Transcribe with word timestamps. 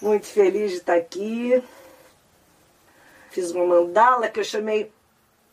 muito 0.00 0.26
feliz 0.26 0.70
de 0.70 0.76
estar 0.78 0.94
aqui. 0.94 1.62
Fiz 3.30 3.50
uma 3.52 3.64
mandala 3.64 4.28
que 4.28 4.40
eu 4.40 4.44
chamei 4.44 4.92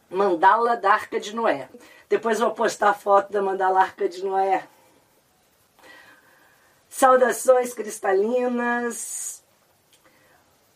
Mandala 0.10 0.78
da 0.78 0.94
Arca 0.94 1.20
de 1.20 1.36
Noé. 1.36 1.70
Depois 2.08 2.40
vou 2.40 2.52
postar 2.52 2.90
a 2.90 2.94
foto 2.94 3.32
da 3.32 3.42
Mandala 3.42 3.82
Arca 3.82 4.08
de 4.08 4.24
Noé. 4.24 4.66
Saudações 6.88 7.74
cristalinas. 7.74 9.44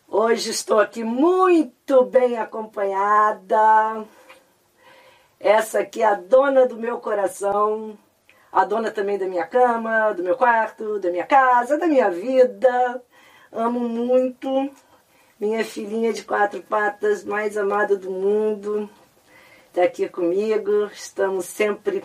Hoje 0.07 0.51
estou 0.51 0.79
aqui 0.79 1.03
muito 1.03 2.03
bem 2.03 2.37
acompanhada. 2.37 4.05
Essa 5.39 5.79
aqui 5.79 6.03
é 6.03 6.05
a 6.05 6.15
dona 6.15 6.67
do 6.67 6.75
meu 6.75 6.99
coração, 6.99 7.97
a 8.51 8.65
dona 8.65 8.91
também 8.91 9.17
da 9.17 9.25
minha 9.25 9.47
cama, 9.47 10.13
do 10.13 10.21
meu 10.21 10.35
quarto, 10.35 10.99
da 10.99 11.09
minha 11.09 11.25
casa, 11.25 11.77
da 11.79 11.87
minha 11.87 12.11
vida. 12.11 13.01
Amo 13.51 13.81
muito 13.81 14.71
minha 15.39 15.65
filhinha 15.65 16.13
de 16.13 16.23
quatro 16.23 16.61
patas, 16.61 17.23
mais 17.23 17.57
amada 17.57 17.97
do 17.97 18.09
mundo. 18.09 18.89
Está 19.67 19.83
aqui 19.83 20.07
comigo, 20.07 20.85
estamos 20.93 21.45
sempre 21.45 22.03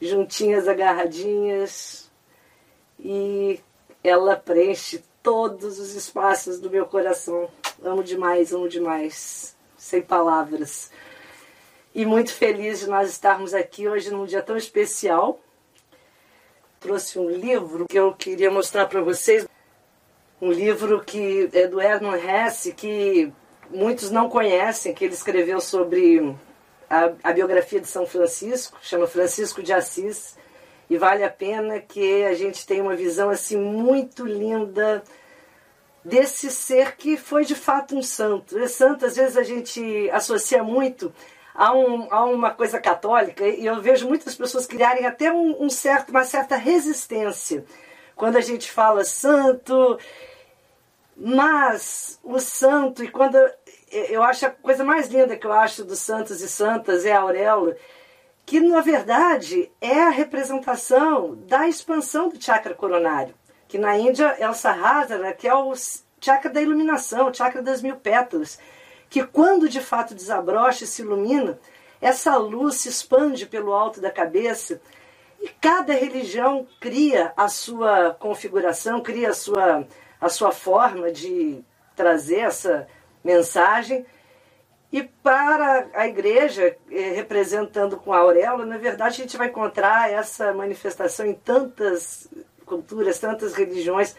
juntinhas, 0.00 0.68
agarradinhas. 0.68 2.10
E 2.98 3.58
ela 4.04 4.36
preenche 4.36 5.02
todos 5.22 5.78
os 5.78 5.94
espaços 5.94 6.60
do 6.60 6.68
meu 6.68 6.86
coração. 6.86 7.48
Amo 7.82 8.02
demais, 8.04 8.52
amo 8.52 8.68
demais. 8.68 9.56
Sem 9.78 10.02
palavras. 10.02 10.90
E 11.94 12.04
muito 12.04 12.32
feliz 12.32 12.80
de 12.80 12.86
nós 12.88 13.10
estarmos 13.10 13.54
aqui 13.54 13.88
hoje 13.88 14.10
num 14.10 14.26
dia 14.26 14.42
tão 14.42 14.56
especial 14.56 15.40
trouxe 16.86 17.18
um 17.18 17.28
livro 17.28 17.86
que 17.88 17.98
eu 17.98 18.12
queria 18.12 18.50
mostrar 18.50 18.86
para 18.86 19.00
vocês. 19.00 19.46
Um 20.40 20.52
livro 20.52 21.02
que 21.02 21.48
é 21.52 21.66
do 21.66 21.80
Hermann 21.80 22.18
Hesse, 22.18 22.72
que 22.74 23.32
muitos 23.70 24.10
não 24.10 24.28
conhecem, 24.28 24.92
que 24.92 25.04
ele 25.04 25.14
escreveu 25.14 25.60
sobre 25.60 26.34
a, 26.90 27.12
a 27.22 27.32
biografia 27.32 27.80
de 27.80 27.88
São 27.88 28.06
Francisco, 28.06 28.78
chama 28.82 29.06
Francisco 29.06 29.62
de 29.62 29.72
Assis, 29.72 30.36
e 30.90 30.96
vale 30.96 31.24
a 31.24 31.30
pena 31.30 31.80
que 31.80 32.24
a 32.24 32.34
gente 32.34 32.66
tenha 32.66 32.82
uma 32.82 32.94
visão 32.94 33.30
assim 33.30 33.56
muito 33.56 34.24
linda 34.24 35.02
desse 36.04 36.50
ser 36.50 36.96
que 36.96 37.16
foi 37.16 37.44
de 37.44 37.54
fato 37.54 37.96
um 37.96 38.02
santo. 38.02 38.58
E 38.58 38.68
santo, 38.68 39.06
às 39.06 39.16
vezes 39.16 39.36
a 39.36 39.42
gente 39.42 40.08
associa 40.10 40.62
muito 40.62 41.12
há, 41.54 41.74
um, 41.74 42.06
há 42.12 42.24
uma 42.24 42.50
coisa 42.50 42.78
católica 42.78 43.44
e 43.44 43.66
eu 43.66 43.80
vejo 43.80 44.06
muitas 44.06 44.34
pessoas 44.36 44.66
criarem 44.66 45.06
até 45.06 45.32
um, 45.32 45.64
um 45.64 45.70
certo, 45.70 46.10
uma 46.10 46.24
certa 46.24 46.56
resistência 46.56 47.64
quando 48.16 48.36
a 48.36 48.40
gente 48.40 48.70
fala 48.72 49.04
santo, 49.04 49.98
mas 51.16 52.18
o 52.24 52.40
santo, 52.40 53.04
e 53.04 53.08
quando 53.08 53.38
eu 53.92 54.22
acho 54.24 54.46
a 54.46 54.50
coisa 54.50 54.82
mais 54.82 55.08
linda 55.08 55.36
que 55.36 55.46
eu 55.46 55.52
acho 55.52 55.84
dos 55.84 56.00
santos 56.00 56.40
e 56.40 56.48
santas 56.48 57.06
é 57.06 57.12
a 57.12 57.20
auréola, 57.20 57.76
que 58.44 58.58
na 58.58 58.80
verdade 58.80 59.70
é 59.80 60.00
a 60.00 60.10
representação 60.10 61.36
da 61.46 61.68
expansão 61.68 62.28
do 62.28 62.42
chakra 62.42 62.74
coronário, 62.74 63.34
que 63.68 63.78
na 63.78 63.96
Índia 63.96 64.34
é 64.38 64.48
o 64.48 64.54
Sahasrara, 64.54 65.32
que 65.32 65.46
é 65.46 65.54
o 65.54 65.72
chakra 66.20 66.50
da 66.50 66.60
iluminação, 66.60 67.28
o 67.28 67.34
chakra 67.34 67.62
das 67.62 67.80
mil 67.80 67.96
pétalas 67.96 68.58
que 69.08 69.24
quando 69.24 69.68
de 69.68 69.80
fato 69.80 70.14
desabrocha 70.14 70.84
e 70.84 70.86
se 70.86 71.02
ilumina, 71.02 71.58
essa 72.00 72.36
luz 72.36 72.76
se 72.76 72.88
expande 72.88 73.46
pelo 73.46 73.72
alto 73.72 74.00
da 74.00 74.10
cabeça 74.10 74.80
e 75.46 75.48
cada 75.60 75.92
religião 75.92 76.66
cria 76.80 77.32
a 77.36 77.48
sua 77.48 78.12
configuração, 78.18 79.00
cria 79.00 79.30
a 79.30 79.32
sua, 79.32 79.86
a 80.20 80.28
sua 80.28 80.50
forma 80.50 81.12
de 81.12 81.62
trazer 81.94 82.40
essa 82.40 82.88
mensagem. 83.22 84.04
E 84.90 85.04
para 85.04 85.86
a 85.94 86.08
igreja, 86.08 86.76
eh, 86.90 87.12
representando 87.12 87.96
com 87.96 88.12
a 88.12 88.18
auréola, 88.18 88.66
na 88.66 88.76
verdade 88.76 89.20
a 89.20 89.24
gente 89.24 89.36
vai 89.36 89.46
encontrar 89.46 90.10
essa 90.10 90.52
manifestação 90.52 91.24
em 91.24 91.34
tantas 91.34 92.26
culturas, 92.64 93.20
tantas 93.20 93.54
religiões 93.54 94.16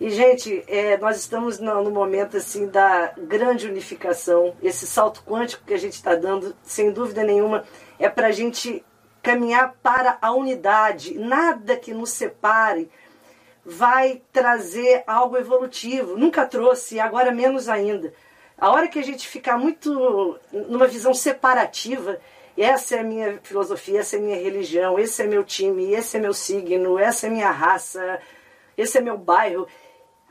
e, 0.00 0.10
gente, 0.10 0.62
é, 0.66 0.98
nós 0.98 1.16
estamos 1.16 1.58
no, 1.58 1.84
no, 1.84 1.90
momento 1.90 2.36
assim 2.36 2.66
da 2.66 3.14
grande 3.16 3.66
unificação. 3.66 4.54
Esse 4.62 4.86
salto 4.86 5.22
quântico 5.22 5.64
que 5.64 5.72
a 5.72 5.78
gente 5.78 5.94
está 5.94 6.14
dando, 6.14 6.54
sem 6.62 6.90
dúvida 6.92 7.22
nenhuma, 7.22 7.64
é 7.98 8.08
para 8.08 8.26
a 8.26 8.32
gente 8.32 8.84
caminhar 9.26 9.74
para 9.82 10.18
a 10.22 10.30
unidade. 10.30 11.18
Nada 11.18 11.76
que 11.76 11.92
nos 11.92 12.10
separe 12.10 12.88
vai 13.64 14.22
trazer 14.32 15.02
algo 15.04 15.36
evolutivo. 15.36 16.16
Nunca 16.16 16.46
trouxe, 16.46 17.00
agora 17.00 17.32
menos 17.32 17.68
ainda. 17.68 18.14
A 18.56 18.70
hora 18.70 18.86
que 18.86 19.00
a 19.00 19.02
gente 19.02 19.26
ficar 19.26 19.58
muito 19.58 20.38
numa 20.52 20.86
visão 20.86 21.12
separativa, 21.12 22.20
essa 22.56 22.94
é 22.94 23.00
a 23.00 23.04
minha 23.04 23.40
filosofia, 23.42 23.98
essa 23.98 24.14
é 24.14 24.20
a 24.20 24.22
minha 24.22 24.36
religião, 24.36 24.96
esse 24.96 25.20
é 25.20 25.26
meu 25.26 25.42
time, 25.42 25.92
esse 25.92 26.16
é 26.16 26.20
meu 26.20 26.32
signo, 26.32 26.96
essa 26.96 27.26
é 27.26 27.30
minha 27.30 27.50
raça, 27.50 28.20
esse 28.78 28.96
é 28.96 29.00
meu 29.00 29.18
bairro 29.18 29.66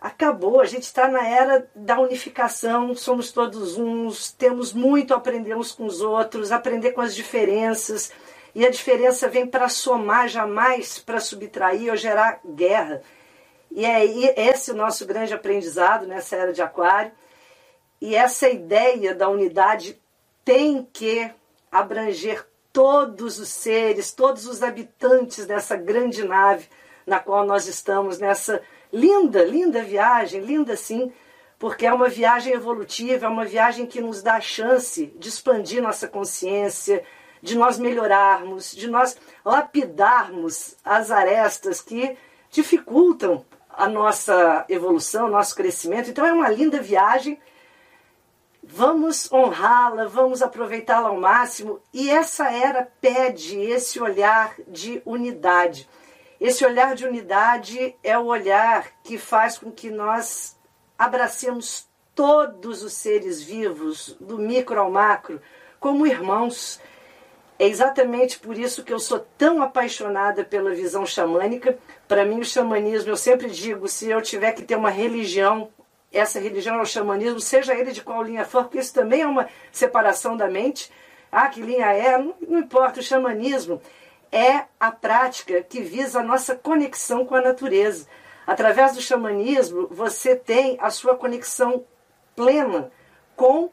acabou. 0.06 0.62
A 0.62 0.66
gente 0.66 0.84
está 0.84 1.08
na 1.08 1.28
era 1.28 1.68
da 1.76 2.00
unificação, 2.00 2.96
somos 2.96 3.32
todos 3.32 3.76
uns, 3.76 4.32
temos 4.32 4.72
muito 4.72 5.14
a 5.14 5.18
aprender 5.18 5.56
uns 5.56 5.72
com 5.72 5.86
os 5.86 6.00
outros, 6.00 6.52
aprender 6.52 6.92
com 6.92 7.02
as 7.02 7.16
diferenças. 7.16 8.12
E 8.56 8.66
a 8.66 8.72
diferença 8.72 9.28
vem 9.28 9.46
para 9.46 9.70
somar, 9.70 10.28
jamais 10.28 10.98
para 10.98 11.20
subtrair 11.20 11.92
ou 11.92 11.98
gerar 11.98 12.40
guerra. 12.44 13.04
E 13.70 13.86
é 13.86 14.50
esse 14.50 14.72
o 14.72 14.76
nosso 14.76 15.06
grande 15.06 15.34
aprendizado 15.34 16.08
nessa 16.08 16.38
era 16.38 16.54
de 16.54 16.62
Aquário. 16.62 17.12
E 18.02 18.16
essa 18.16 18.50
ideia 18.50 19.14
da 19.14 19.30
unidade 19.30 20.02
tem 20.44 20.88
que 20.92 21.30
abranger 21.72 22.48
todos 22.72 23.38
os 23.40 23.50
seres, 23.50 24.14
todos 24.14 24.48
os 24.48 24.64
habitantes 24.64 25.46
dessa 25.46 25.76
grande 25.76 26.24
nave 26.24 26.68
na 27.06 27.20
qual 27.20 27.46
nós 27.46 27.68
estamos, 27.68 28.18
nessa 28.18 28.62
Linda, 28.96 29.44
linda 29.44 29.84
viagem, 29.84 30.40
linda 30.40 30.78
sim, 30.78 31.12
porque 31.60 31.86
é 31.86 31.92
uma 31.92 32.08
viagem 32.08 32.54
evolutiva, 32.54 33.26
é 33.26 33.30
uma 33.30 33.44
viagem 33.44 33.86
que 33.86 34.00
nos 34.00 34.24
dá 34.24 34.36
a 34.36 34.42
chance 34.42 35.08
de 35.18 35.28
expandir 35.28 35.82
nossa 35.82 36.08
consciência, 36.08 37.04
de 37.46 37.56
nós 37.56 37.78
melhorarmos, 37.78 38.76
de 38.76 38.88
nós 38.88 39.16
lapidarmos 39.46 40.76
as 40.84 41.12
arestas 41.12 41.80
que 41.80 42.18
dificultam 42.50 43.46
a 43.70 43.88
nossa 43.88 44.66
evolução, 44.68 45.30
nosso 45.30 45.56
crescimento. 45.56 46.10
Então 46.10 46.26
é 46.26 46.34
uma 46.34 46.50
linda 46.50 46.82
viagem. 46.82 47.40
Vamos 48.64 49.32
honrá-la, 49.32 50.08
vamos 50.08 50.42
aproveitá-la 50.42 51.10
ao 51.10 51.20
máximo. 51.20 51.80
E 51.94 52.10
essa 52.10 52.52
era 52.52 52.92
pede 53.00 53.60
esse 53.60 54.02
olhar 54.02 54.56
de 54.68 55.00
unidade. 55.06 55.88
Esse 56.41 56.66
olhar 56.66 56.96
de 56.96 57.06
unidade 57.06 57.96
é 58.03 58.18
o 58.18 58.26
olhar 58.26 58.88
que 59.03 59.20
faz 59.20 59.59
com 59.59 59.72
que 59.72 59.91
nós 59.91 60.58
abracemos 60.98 61.88
todos 62.16 62.82
os 62.82 62.94
seres 62.94 63.44
vivos, 63.44 64.18
do 64.20 64.40
micro 64.40 64.80
ao 64.80 64.90
macro, 64.90 65.40
como 65.80 66.08
irmãos. 66.08 66.80
É 67.57 67.66
exatamente 67.67 68.37
por 68.37 68.57
isso 68.57 68.84
que 68.84 68.91
eu 68.91 68.99
sou 68.99 69.19
tão 69.37 69.61
apaixonada 69.61 70.43
pela 70.43 70.72
visão 70.72 71.05
xamânica. 71.05 71.78
Para 72.07 72.25
mim, 72.25 72.40
o 72.40 72.46
xamanismo, 72.46 73.11
eu 73.11 73.17
sempre 73.17 73.49
digo, 73.49 73.87
se 73.87 74.09
eu 74.09 74.22
tiver 74.22 74.52
que 74.52 74.63
ter 74.63 74.75
uma 74.75 74.90
religião, 74.90 75.69
essa 76.11 76.40
religião 76.40 76.75
é 76.75 76.81
o 76.81 76.85
xamanismo, 76.85 77.40
seja 77.40 77.73
ele 77.73 77.93
de 77.93 78.02
qual 78.02 78.22
linha 78.22 78.43
for, 78.43 78.63
porque 78.63 78.79
isso 78.79 78.93
também 78.93 79.22
é 79.22 79.28
uma 79.28 79.47
separação 79.72 80.35
da 80.35 80.49
mente. 80.49 80.91
Ah, 81.31 81.47
que 81.47 81.61
linha 81.61 81.93
é? 81.93 82.17
Não, 82.17 82.35
não 82.47 82.59
importa, 82.59 82.99
o 82.99 83.03
xamanismo 83.03 83.81
é 84.31 84.66
a 84.78 84.91
prática 84.91 85.61
que 85.61 85.81
visa 85.81 86.19
a 86.19 86.23
nossa 86.23 86.55
conexão 86.55 87.25
com 87.25 87.35
a 87.35 87.41
natureza. 87.41 88.05
Através 88.46 88.93
do 88.93 89.02
xamanismo, 89.02 89.87
você 89.90 90.35
tem 90.35 90.78
a 90.81 90.90
sua 90.90 91.16
conexão 91.16 91.85
plena 92.35 92.91
com 93.35 93.69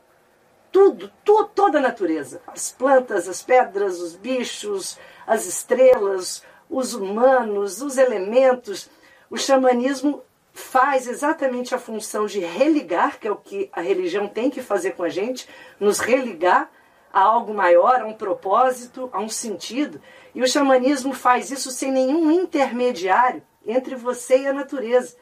tudo, 0.73 1.13
tu, 1.23 1.45
toda 1.55 1.79
a 1.79 1.83
natureza. 1.83 2.41
As 2.47 2.73
plantas, 2.73 3.29
as 3.29 3.43
pedras, 3.43 4.01
os 4.01 4.17
bichos, 4.17 4.99
as 5.27 5.47
estrelas, 5.47 6.43
os 6.69 6.95
humanos, 6.95 7.83
os 7.83 7.99
elementos. 7.99 8.91
O 9.31 9.37
xamanismo 9.37 10.23
faz 10.53 11.07
exatamente 11.07 11.75
a 11.75 11.79
função 11.79 12.27
de 12.27 12.41
religar, 12.41 13.21
que 13.21 13.29
é 13.29 13.31
o 13.31 13.37
que 13.37 13.71
a 13.73 13.81
religião 13.81 14.27
tem 14.27 14.51
que 14.51 14.63
fazer 14.63 14.93
com 14.93 15.03
a 15.03 15.09
gente, 15.09 15.49
nos 15.79 16.01
religar 16.01 16.71
a 17.13 17.21
algo 17.21 17.53
maior, 17.53 18.01
a 18.01 18.07
um 18.07 18.15
propósito, 18.15 19.11
a 19.13 19.21
um 19.21 19.29
sentido. 19.29 20.01
E 20.35 20.43
o 20.43 20.49
xamanismo 20.49 21.13
faz 21.13 21.51
isso 21.51 21.71
sem 21.71 21.93
nenhum 21.93 22.31
intermediário 22.31 23.43
entre 23.67 23.95
você 23.95 24.41
e 24.41 24.47
a 24.47 24.53
natureza. 24.53 25.15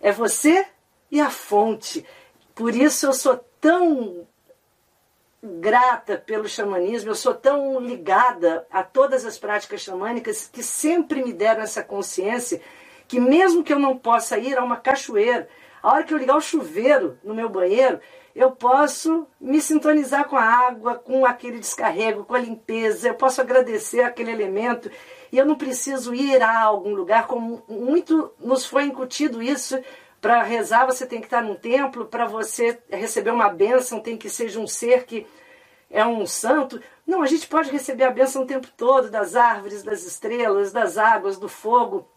É 0.00 0.12
você 0.12 0.66
e 1.10 1.20
a 1.20 1.30
fonte. 1.30 2.04
Por 2.54 2.74
isso 2.74 3.06
eu 3.06 3.12
sou 3.14 3.36
tão 3.60 4.27
grata 5.42 6.16
pelo 6.16 6.48
xamanismo, 6.48 7.10
eu 7.10 7.14
sou 7.14 7.34
tão 7.34 7.80
ligada 7.80 8.66
a 8.70 8.82
todas 8.82 9.24
as 9.24 9.38
práticas 9.38 9.82
xamânicas 9.82 10.48
que 10.52 10.62
sempre 10.62 11.22
me 11.22 11.32
deram 11.32 11.62
essa 11.62 11.82
consciência 11.82 12.60
que 13.06 13.18
mesmo 13.18 13.64
que 13.64 13.72
eu 13.72 13.78
não 13.78 13.96
possa 13.96 14.36
ir 14.38 14.58
a 14.58 14.64
uma 14.64 14.76
cachoeira, 14.76 15.48
a 15.82 15.92
hora 15.92 16.04
que 16.04 16.12
eu 16.12 16.18
ligar 16.18 16.36
o 16.36 16.40
chuveiro 16.40 17.18
no 17.24 17.34
meu 17.34 17.48
banheiro, 17.48 18.00
eu 18.34 18.50
posso 18.50 19.26
me 19.40 19.60
sintonizar 19.60 20.28
com 20.28 20.36
a 20.36 20.44
água, 20.44 20.96
com 20.96 21.24
aquele 21.24 21.58
descarrego, 21.58 22.24
com 22.24 22.34
a 22.34 22.38
limpeza, 22.38 23.08
eu 23.08 23.14
posso 23.14 23.40
agradecer 23.40 24.02
aquele 24.02 24.30
elemento 24.30 24.90
e 25.32 25.38
eu 25.38 25.46
não 25.46 25.56
preciso 25.56 26.14
ir 26.14 26.42
a 26.42 26.60
algum 26.60 26.94
lugar, 26.94 27.26
como 27.26 27.62
muito 27.68 28.32
nos 28.38 28.66
foi 28.66 28.84
incutido 28.84 29.42
isso. 29.42 29.78
Para 30.20 30.42
rezar, 30.42 30.84
você 30.86 31.06
tem 31.06 31.20
que 31.20 31.26
estar 31.26 31.42
num 31.42 31.54
templo, 31.54 32.06
para 32.06 32.26
você 32.26 32.78
receber 32.90 33.30
uma 33.30 33.48
bênção, 33.48 34.00
tem 34.00 34.16
que 34.16 34.28
ser 34.28 34.56
um 34.58 34.66
ser 34.66 35.04
que 35.04 35.26
é 35.90 36.04
um 36.04 36.26
santo. 36.26 36.80
Não, 37.06 37.22
a 37.22 37.26
gente 37.26 37.46
pode 37.46 37.70
receber 37.70 38.04
a 38.04 38.10
bênção 38.10 38.42
o 38.42 38.46
tempo 38.46 38.66
todo 38.76 39.10
das 39.10 39.36
árvores, 39.36 39.82
das 39.82 40.02
estrelas, 40.04 40.72
das 40.72 40.98
águas, 40.98 41.38
do 41.38 41.48
fogo 41.48 42.08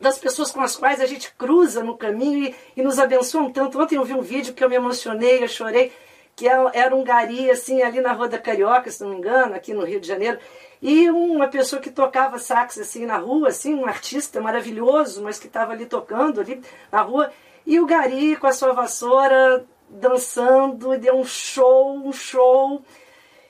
das 0.00 0.18
pessoas 0.18 0.50
com 0.50 0.60
as 0.60 0.76
quais 0.76 1.00
a 1.00 1.06
gente 1.06 1.34
cruza 1.34 1.82
no 1.82 1.96
caminho 1.96 2.44
e, 2.44 2.54
e, 2.76 2.82
nos 2.82 2.98
abençoam 2.98 3.50
tanto. 3.50 3.80
Ontem 3.80 3.96
eu 3.96 4.04
vi 4.04 4.14
um 4.14 4.22
vídeo 4.22 4.54
que 4.54 4.62
eu 4.62 4.68
me 4.68 4.76
emocionei, 4.76 5.42
eu 5.42 5.48
chorei, 5.48 5.92
que 6.36 6.48
é, 6.48 6.56
era 6.72 6.94
um 6.94 7.02
gari, 7.02 7.50
assim, 7.50 7.82
ali 7.82 8.00
na 8.00 8.12
Rua 8.12 8.28
da 8.28 8.38
Carioca, 8.38 8.90
se 8.90 9.02
não 9.02 9.10
me 9.10 9.16
engano, 9.16 9.54
aqui 9.54 9.74
no 9.74 9.84
Rio 9.84 10.00
de 10.00 10.06
Janeiro, 10.06 10.38
e 10.80 11.10
uma 11.10 11.48
pessoa 11.48 11.82
que 11.82 11.90
tocava 11.90 12.38
sax, 12.38 12.78
assim, 12.78 13.04
na 13.04 13.16
rua, 13.16 13.48
assim, 13.48 13.74
um 13.74 13.86
artista 13.86 14.40
maravilhoso, 14.40 15.20
mas 15.22 15.38
que 15.38 15.48
estava 15.48 15.72
ali 15.72 15.86
tocando, 15.86 16.40
ali 16.40 16.62
na 16.92 17.02
rua, 17.02 17.32
e 17.68 17.78
o 17.78 17.84
gari 17.84 18.34
com 18.34 18.46
a 18.46 18.52
sua 18.52 18.72
vassoura 18.72 19.66
dançando, 19.90 20.94
e 20.94 20.98
deu 20.98 21.16
um 21.16 21.24
show, 21.24 21.98
um 21.98 22.12
show, 22.12 22.82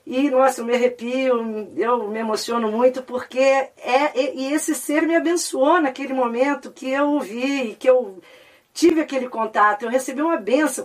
e, 0.04 0.28
nossa, 0.28 0.60
eu 0.60 0.64
me 0.64 0.74
arrepio, 0.74 1.70
eu 1.76 2.08
me 2.08 2.18
emociono 2.18 2.68
muito, 2.68 3.00
porque 3.00 3.38
é, 3.38 4.34
e 4.34 4.52
esse 4.52 4.74
ser 4.74 5.02
me 5.02 5.14
abençoou 5.14 5.80
naquele 5.80 6.12
momento 6.12 6.72
que 6.72 6.90
eu 6.90 7.10
ouvi, 7.10 7.76
que 7.78 7.88
eu 7.88 8.20
tive 8.74 9.00
aquele 9.00 9.28
contato, 9.28 9.84
eu 9.84 9.88
recebi 9.88 10.20
uma 10.20 10.36
bênção. 10.36 10.84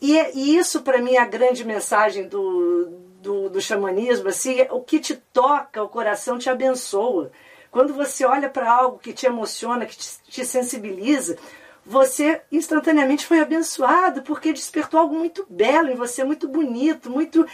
E, 0.00 0.16
é, 0.16 0.30
e 0.32 0.56
isso, 0.56 0.82
para 0.82 0.98
mim, 0.98 1.14
é 1.14 1.18
a 1.18 1.26
grande 1.26 1.64
mensagem 1.64 2.28
do, 2.28 2.86
do, 3.20 3.48
do 3.50 3.60
xamanismo. 3.60 4.28
Assim, 4.28 4.64
o 4.70 4.80
que 4.80 5.00
te 5.00 5.16
toca, 5.32 5.82
o 5.82 5.88
coração 5.88 6.38
te 6.38 6.48
abençoa. 6.48 7.32
Quando 7.68 7.92
você 7.94 8.24
olha 8.24 8.48
para 8.48 8.70
algo 8.70 8.98
que 8.98 9.12
te 9.12 9.26
emociona, 9.26 9.86
que 9.86 9.96
te, 9.96 10.08
te 10.28 10.44
sensibiliza, 10.44 11.36
você 11.88 12.42
instantaneamente 12.52 13.24
foi 13.24 13.40
abençoado, 13.40 14.20
porque 14.20 14.52
despertou 14.52 15.00
algo 15.00 15.14
muito 15.14 15.46
belo 15.48 15.88
em 15.90 15.94
você, 15.94 16.22
muito 16.22 16.46
bonito, 16.46 17.10
muito 17.10 17.46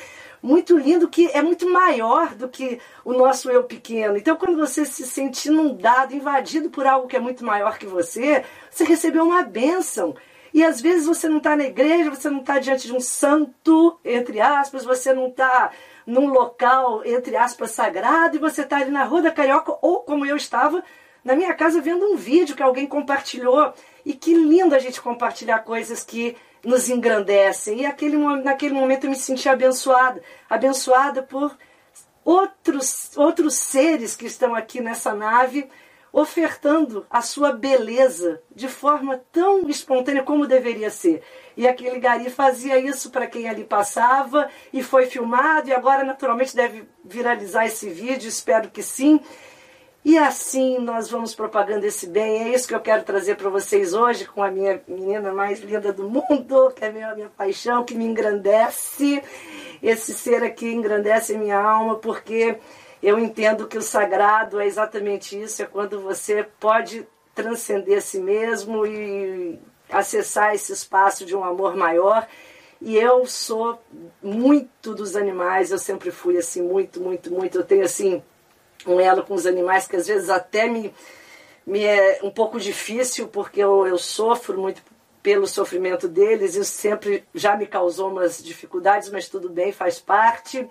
muito 0.43 0.77
lindo, 0.77 1.09
que 1.09 1.29
é 1.29 1.41
muito 1.41 1.71
maior 1.71 2.35
do 2.35 2.51
que 2.51 2.79
o 3.03 3.15
nosso 3.15 3.51
eu 3.51 3.65
pequeno. 3.65 4.15
Então, 4.15 4.37
quando 4.37 4.59
você 4.59 4.85
se 4.85 5.07
sente 5.07 5.49
inundado, 5.49 6.15
invadido 6.15 6.69
por 6.69 6.87
algo 6.87 7.09
que 7.09 7.17
é 7.17 7.21
muito 7.21 7.43
maior 7.43 7.79
que 7.79 7.87
você, 7.87 8.45
você 8.71 8.85
recebeu 8.85 9.25
uma 9.25 9.43
bênção. 9.43 10.15
E 10.53 10.63
às 10.63 10.83
vezes 10.83 11.07
você 11.07 11.31
não 11.31 11.39
está 11.39 11.57
na 11.57 11.65
igreja, 11.65 12.11
você 12.11 12.29
não 12.29 12.41
está 12.41 12.59
diante 12.59 12.87
de 12.87 12.93
um 12.93 13.01
santo, 13.01 13.99
entre 14.05 14.39
aspas, 14.39 14.85
você 14.85 15.15
não 15.15 15.29
está 15.29 15.71
num 16.07 16.27
local, 16.27 17.03
entre 17.07 17.37
aspas, 17.37 17.71
sagrado, 17.71 18.37
e 18.37 18.41
você 18.41 18.63
está 18.63 18.77
ali 18.77 18.91
na 18.91 19.05
Rua 19.05 19.23
da 19.23 19.31
Carioca, 19.31 19.79
ou 19.81 20.01
como 20.01 20.27
eu 20.27 20.37
estava, 20.37 20.85
na 21.25 21.35
minha 21.35 21.55
casa 21.55 21.81
vendo 21.81 22.05
um 22.05 22.17
vídeo 22.17 22.55
que 22.55 22.63
alguém 22.63 22.87
compartilhou. 22.87 23.73
E 24.05 24.13
que 24.13 24.35
lindo 24.35 24.75
a 24.75 24.79
gente 24.79 25.01
compartilhar 25.01 25.61
coisas 25.61 26.05
que 26.05 26.37
nos 26.65 26.89
engrandecem. 26.89 27.81
E 27.81 27.87
aquele, 27.87 28.17
naquele 28.17 28.75
momento 28.75 29.05
eu 29.05 29.11
me 29.11 29.17
senti 29.17 29.49
abençoada 29.49 30.23
abençoada 30.49 31.23
por 31.23 31.57
outros, 32.25 33.17
outros 33.17 33.55
seres 33.55 34.17
que 34.17 34.27
estão 34.27 34.55
aqui 34.55 34.81
nessa 34.81 35.15
nave 35.15 35.69
ofertando 36.15 37.05
a 37.11 37.21
sua 37.21 37.51
beleza 37.51 38.41
de 38.55 38.69
forma 38.69 39.21
tão 39.33 39.69
espontânea 39.69 40.23
como 40.23 40.47
deveria 40.47 40.89
ser. 40.89 41.25
E 41.57 41.67
aquele 41.67 41.99
gari 41.99 42.31
fazia 42.31 42.79
isso 42.79 43.11
para 43.11 43.27
quem 43.27 43.49
ali 43.49 43.65
passava 43.65 44.49
e 44.73 44.81
foi 44.81 45.07
filmado 45.07 45.69
e 45.69 45.73
agora 45.73 46.05
naturalmente 46.05 46.55
deve 46.55 46.89
viralizar 47.05 47.67
esse 47.67 47.91
vídeo, 47.91 48.29
espero 48.29 48.71
que 48.71 48.81
sim. 48.81 49.21
E 50.05 50.19
assim 50.19 50.79
nós 50.79 51.09
vamos 51.09 51.35
propagando 51.35 51.87
esse 51.87 52.07
bem. 52.07 52.43
É 52.43 52.55
isso 52.55 52.69
que 52.69 52.75
eu 52.75 52.81
quero 52.81 53.05
trazer 53.05 53.37
para 53.37 53.49
vocês 53.49 53.95
hoje 53.95 54.27
com 54.27 54.43
a 54.43 54.51
minha 54.51 54.83
menina 54.87 55.33
mais 55.33 55.61
linda 55.61 55.95
do 55.95 56.11
mundo, 56.11 56.71
que 56.77 56.85
é 56.85 56.89
a 56.89 56.93
minha, 56.93 57.15
minha 57.15 57.31
paixão, 57.31 57.85
que 57.85 57.95
me 57.95 58.05
engrandece. 58.05 59.23
Esse 59.83 60.13
ser 60.13 60.43
aqui 60.45 60.71
engrandece 60.71 61.39
minha 61.39 61.59
alma, 61.59 61.97
porque 61.97 62.59
eu 63.03 63.19
entendo 63.19 63.67
que 63.67 63.79
o 63.79 63.83
sagrado 63.83 64.61
é 64.61 64.67
exatamente 64.67 65.41
isso: 65.41 65.63
é 65.63 65.67
quando 65.67 65.99
você 66.01 66.47
pode 66.61 67.07
transcender 67.35 67.97
a 67.97 68.03
si 68.03 68.19
mesmo 68.19 68.87
e 68.87 69.59
acessar 69.91 70.55
esse 70.55 70.73
espaço 70.73 71.25
de 71.25 71.35
um 71.35 71.43
amor 71.43 71.77
maior. 71.77 72.29
E 72.79 72.97
eu 72.99 73.25
sou 73.25 73.81
muito 74.23 74.95
dos 74.95 75.17
animais, 75.17 75.71
eu 75.71 75.79
sempre 75.79 76.11
fui 76.11 76.37
assim, 76.37 76.61
muito, 76.61 77.01
muito, 77.01 77.33
muito. 77.33 77.59
Eu 77.59 77.65
tenho 77.65 77.85
assim 77.85 78.23
um 78.87 79.01
elo 79.01 79.25
com 79.25 79.35
os 79.35 79.47
animais 79.47 79.87
que 79.87 79.97
às 79.97 80.07
vezes 80.07 80.29
até 80.29 80.69
me, 80.69 80.95
me 81.67 81.85
é 81.85 82.21
um 82.23 82.31
pouco 82.31 82.59
difícil, 82.61 83.29
porque 83.29 83.61
eu, 83.61 83.87
eu 83.87 83.99
sofro 83.99 84.61
muito 84.61 84.83
pelo 85.23 85.47
sofrimento 85.47 86.07
deles, 86.07 86.55
isso 86.55 86.73
sempre 86.73 87.25
já 87.35 87.57
me 87.57 87.67
causou 87.67 88.11
umas 88.11 88.43
dificuldades, 88.43 89.09
mas 89.09 89.29
tudo 89.29 89.49
bem, 89.49 89.73
faz 89.73 89.99
parte. 89.99 90.69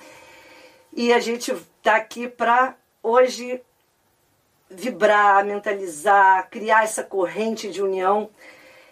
E 0.94 1.12
a 1.12 1.20
gente 1.20 1.52
está 1.52 1.96
aqui 1.96 2.28
para 2.28 2.76
hoje 3.02 3.60
vibrar, 4.70 5.44
mentalizar, 5.44 6.48
criar 6.50 6.84
essa 6.84 7.04
corrente 7.04 7.72
de 7.72 7.82
união 7.82 8.30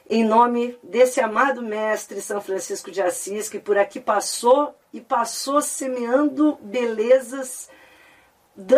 em 0.09 0.23
nome 0.23 0.77
desse 0.83 1.21
amado 1.21 1.61
mestre 1.61 2.21
São 2.21 2.41
Francisco 2.41 2.91
de 2.91 3.01
Assis, 3.01 3.47
que 3.47 3.59
por 3.59 3.77
aqui 3.77 3.99
passou 3.99 4.75
e 4.91 4.99
passou 4.99 5.61
semeando 5.61 6.57
belezas 6.61 7.69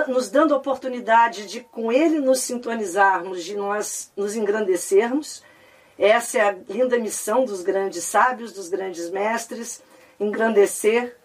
nos 0.08 0.30
dando 0.30 0.54
a 0.54 0.58
oportunidade 0.58 1.48
de 1.48 1.62
com 1.62 1.92
ele 1.92 2.20
nos 2.20 2.42
sintonizarmos, 2.42 3.44
de 3.44 3.56
nós 3.56 4.12
nos 4.16 4.36
engrandecermos. 4.36 5.44
Essa 5.98 6.38
é 6.38 6.42
a 6.42 6.56
linda 6.70 6.98
missão 6.98 7.46
dos 7.46 7.62
grandes 7.62 8.04
sábios, 8.04 8.54
dos 8.54 8.70
grandes 8.70 9.10
mestres, 9.10 9.82
engrandecer 10.20 11.18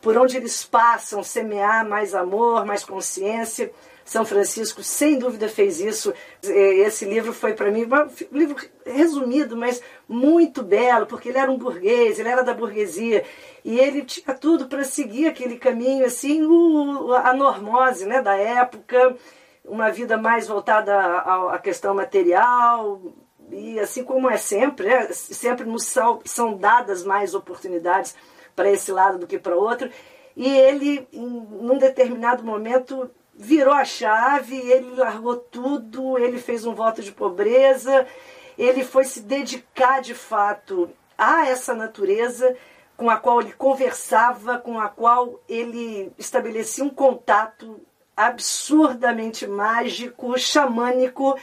por 0.00 0.16
onde 0.16 0.36
eles 0.36 0.64
passam, 0.64 1.22
semear 1.22 1.86
mais 1.88 2.14
amor, 2.14 2.64
mais 2.64 2.84
consciência. 2.84 3.72
São 4.08 4.24
Francisco, 4.24 4.82
sem 4.82 5.18
dúvida, 5.18 5.50
fez 5.50 5.80
isso. 5.80 6.14
Esse 6.42 7.04
livro 7.04 7.30
foi 7.30 7.52
para 7.52 7.70
mim 7.70 7.84
um 7.84 8.38
livro 8.38 8.56
resumido, 8.86 9.54
mas 9.54 9.82
muito 10.08 10.62
belo, 10.62 11.04
porque 11.04 11.28
ele 11.28 11.36
era 11.36 11.52
um 11.52 11.58
burguês, 11.58 12.18
ele 12.18 12.30
era 12.30 12.42
da 12.42 12.54
burguesia. 12.54 13.22
E 13.62 13.78
ele 13.78 14.02
tinha 14.06 14.34
tudo 14.34 14.66
para 14.66 14.82
seguir 14.82 15.26
aquele 15.26 15.58
caminho, 15.58 16.06
assim, 16.06 16.42
o, 16.42 17.12
a 17.12 17.34
normose 17.34 18.06
né, 18.06 18.22
da 18.22 18.34
época, 18.34 19.14
uma 19.62 19.90
vida 19.90 20.16
mais 20.16 20.48
voltada 20.48 20.98
à, 20.98 21.58
questão 21.58 21.94
material, 21.94 23.02
e 23.50 23.78
assim 23.78 24.02
como 24.02 24.30
é 24.30 24.38
sempre, 24.38 24.86
né, 24.86 25.08
sempre 25.12 25.66
nos 25.66 25.84
são, 25.84 26.20
são 26.24 26.56
dadas 26.56 27.04
mais 27.04 27.34
oportunidades 27.34 28.14
para 28.56 28.70
esse 28.70 28.90
lado 28.90 29.18
do 29.18 29.26
que 29.26 29.38
para 29.38 29.54
outro. 29.54 29.90
E 30.34 30.48
ele, 30.48 31.06
em 31.12 31.28
num 31.28 31.76
determinado 31.76 32.42
momento, 32.42 33.10
virou 33.38 33.72
a 33.72 33.84
chave, 33.84 34.56
ele 34.56 34.96
largou 34.96 35.36
tudo, 35.36 36.18
ele 36.18 36.38
fez 36.38 36.66
um 36.66 36.74
voto 36.74 37.00
de 37.00 37.12
pobreza, 37.12 38.04
ele 38.58 38.84
foi 38.84 39.04
se 39.04 39.20
dedicar 39.20 40.02
de 40.02 40.12
fato 40.12 40.90
a 41.16 41.46
essa 41.46 41.72
natureza 41.72 42.56
com 42.96 43.08
a 43.08 43.16
qual 43.16 43.40
ele 43.40 43.52
conversava, 43.52 44.58
com 44.58 44.80
a 44.80 44.88
qual 44.88 45.40
ele 45.48 46.12
estabelecia 46.18 46.82
um 46.82 46.90
contato 46.90 47.80
absurdamente 48.16 49.46
mágico, 49.46 50.36
xamânico. 50.36 51.38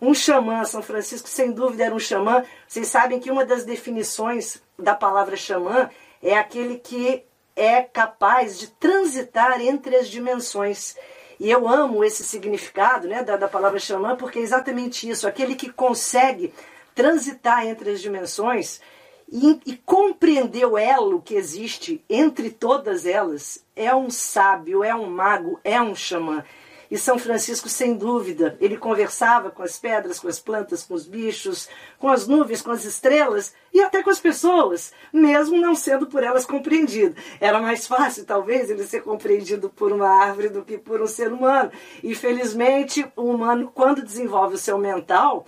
Um 0.00 0.14
xamã, 0.14 0.64
São 0.64 0.80
Francisco, 0.80 1.28
sem 1.28 1.50
dúvida, 1.50 1.84
era 1.84 1.94
um 1.94 1.98
xamã. 1.98 2.44
Vocês 2.66 2.86
sabem 2.86 3.18
que 3.18 3.30
uma 3.30 3.44
das 3.44 3.64
definições 3.64 4.62
da 4.78 4.94
palavra 4.94 5.36
xamã 5.36 5.90
é 6.22 6.38
aquele 6.38 6.78
que 6.78 7.24
é 7.56 7.82
capaz 7.82 8.58
de 8.58 8.68
transitar 8.68 9.60
entre 9.60 9.96
as 9.96 10.08
dimensões. 10.08 10.96
E 11.40 11.50
eu 11.50 11.66
amo 11.66 12.04
esse 12.04 12.22
significado 12.22 13.08
né, 13.08 13.24
da, 13.24 13.34
da 13.34 13.48
palavra 13.48 13.78
xamã, 13.78 14.14
porque 14.14 14.38
é 14.38 14.42
exatamente 14.42 15.08
isso, 15.08 15.26
aquele 15.26 15.54
que 15.54 15.72
consegue 15.72 16.52
transitar 16.94 17.66
entre 17.66 17.92
as 17.92 18.02
dimensões 18.02 18.78
e, 19.26 19.58
e 19.64 19.74
compreender 19.78 20.66
o 20.66 20.76
elo 20.76 21.22
que 21.22 21.34
existe 21.34 22.04
entre 22.10 22.50
todas 22.50 23.06
elas, 23.06 23.64
é 23.74 23.94
um 23.94 24.10
sábio, 24.10 24.84
é 24.84 24.94
um 24.94 25.06
mago, 25.06 25.58
é 25.64 25.80
um 25.80 25.94
xamã. 25.94 26.44
E 26.90 26.98
São 26.98 27.18
Francisco, 27.18 27.68
sem 27.68 27.94
dúvida, 27.94 28.56
ele 28.60 28.76
conversava 28.76 29.50
com 29.50 29.62
as 29.62 29.78
pedras, 29.78 30.18
com 30.18 30.26
as 30.26 30.40
plantas, 30.40 30.82
com 30.82 30.94
os 30.94 31.06
bichos, 31.06 31.68
com 31.98 32.08
as 32.08 32.26
nuvens, 32.26 32.62
com 32.62 32.72
as 32.72 32.84
estrelas 32.84 33.54
e 33.72 33.80
até 33.80 34.02
com 34.02 34.10
as 34.10 34.18
pessoas, 34.18 34.92
mesmo 35.12 35.56
não 35.60 35.76
sendo 35.76 36.06
por 36.08 36.24
elas 36.24 36.44
compreendido. 36.44 37.14
Era 37.40 37.60
mais 37.60 37.86
fácil, 37.86 38.24
talvez, 38.24 38.68
ele 38.68 38.82
ser 38.82 39.04
compreendido 39.04 39.70
por 39.70 39.92
uma 39.92 40.08
árvore 40.08 40.48
do 40.48 40.64
que 40.64 40.76
por 40.76 41.00
um 41.00 41.06
ser 41.06 41.32
humano. 41.32 41.70
E, 42.02 42.12
felizmente, 42.12 43.06
o 43.14 43.22
humano, 43.22 43.70
quando 43.72 44.02
desenvolve 44.02 44.56
o 44.56 44.58
seu 44.58 44.76
mental, 44.76 45.46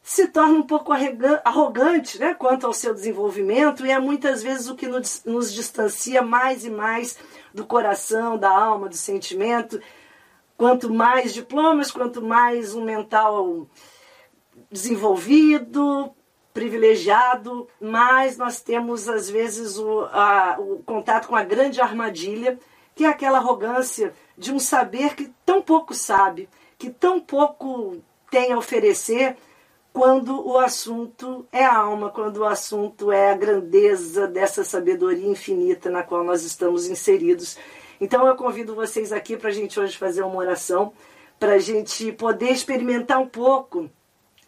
se 0.00 0.28
torna 0.28 0.54
um 0.54 0.62
pouco 0.62 0.92
arrogante 1.44 2.16
né, 2.20 2.32
quanto 2.32 2.64
ao 2.64 2.72
seu 2.72 2.94
desenvolvimento 2.94 3.84
e 3.84 3.90
é 3.90 3.98
muitas 3.98 4.40
vezes 4.40 4.68
o 4.68 4.76
que 4.76 4.86
nos, 4.86 5.24
nos 5.24 5.52
distancia 5.52 6.22
mais 6.22 6.64
e 6.64 6.70
mais 6.70 7.18
do 7.52 7.66
coração, 7.66 8.38
da 8.38 8.48
alma, 8.48 8.88
do 8.88 8.96
sentimento 8.96 9.80
Quanto 10.56 10.92
mais 10.92 11.34
diplomas, 11.34 11.90
quanto 11.90 12.22
mais 12.22 12.74
um 12.74 12.82
mental 12.82 13.66
desenvolvido, 14.70 16.10
privilegiado, 16.54 17.68
mais 17.78 18.38
nós 18.38 18.62
temos, 18.62 19.08
às 19.08 19.28
vezes, 19.28 19.76
o, 19.76 20.00
a, 20.10 20.56
o 20.58 20.82
contato 20.84 21.28
com 21.28 21.36
a 21.36 21.44
grande 21.44 21.80
armadilha, 21.80 22.58
que 22.94 23.04
é 23.04 23.08
aquela 23.08 23.38
arrogância 23.38 24.14
de 24.38 24.52
um 24.52 24.58
saber 24.58 25.14
que 25.14 25.30
tão 25.44 25.60
pouco 25.60 25.92
sabe, 25.92 26.48
que 26.78 26.88
tão 26.88 27.20
pouco 27.20 27.98
tem 28.30 28.52
a 28.52 28.58
oferecer, 28.58 29.36
quando 29.92 30.46
o 30.46 30.58
assunto 30.58 31.46
é 31.50 31.64
a 31.64 31.74
alma, 31.74 32.10
quando 32.10 32.38
o 32.38 32.44
assunto 32.44 33.10
é 33.10 33.32
a 33.32 33.36
grandeza 33.36 34.26
dessa 34.26 34.62
sabedoria 34.62 35.26
infinita 35.26 35.88
na 35.88 36.02
qual 36.02 36.22
nós 36.22 36.42
estamos 36.42 36.86
inseridos 36.86 37.56
então 38.00 38.26
eu 38.26 38.36
convido 38.36 38.74
vocês 38.74 39.12
aqui 39.12 39.36
para 39.36 39.50
a 39.50 39.52
gente 39.52 39.78
hoje 39.78 39.96
fazer 39.96 40.22
uma 40.22 40.36
oração, 40.36 40.92
para 41.38 41.54
a 41.54 41.58
gente 41.58 42.12
poder 42.12 42.50
experimentar 42.50 43.18
um 43.18 43.28
pouco 43.28 43.90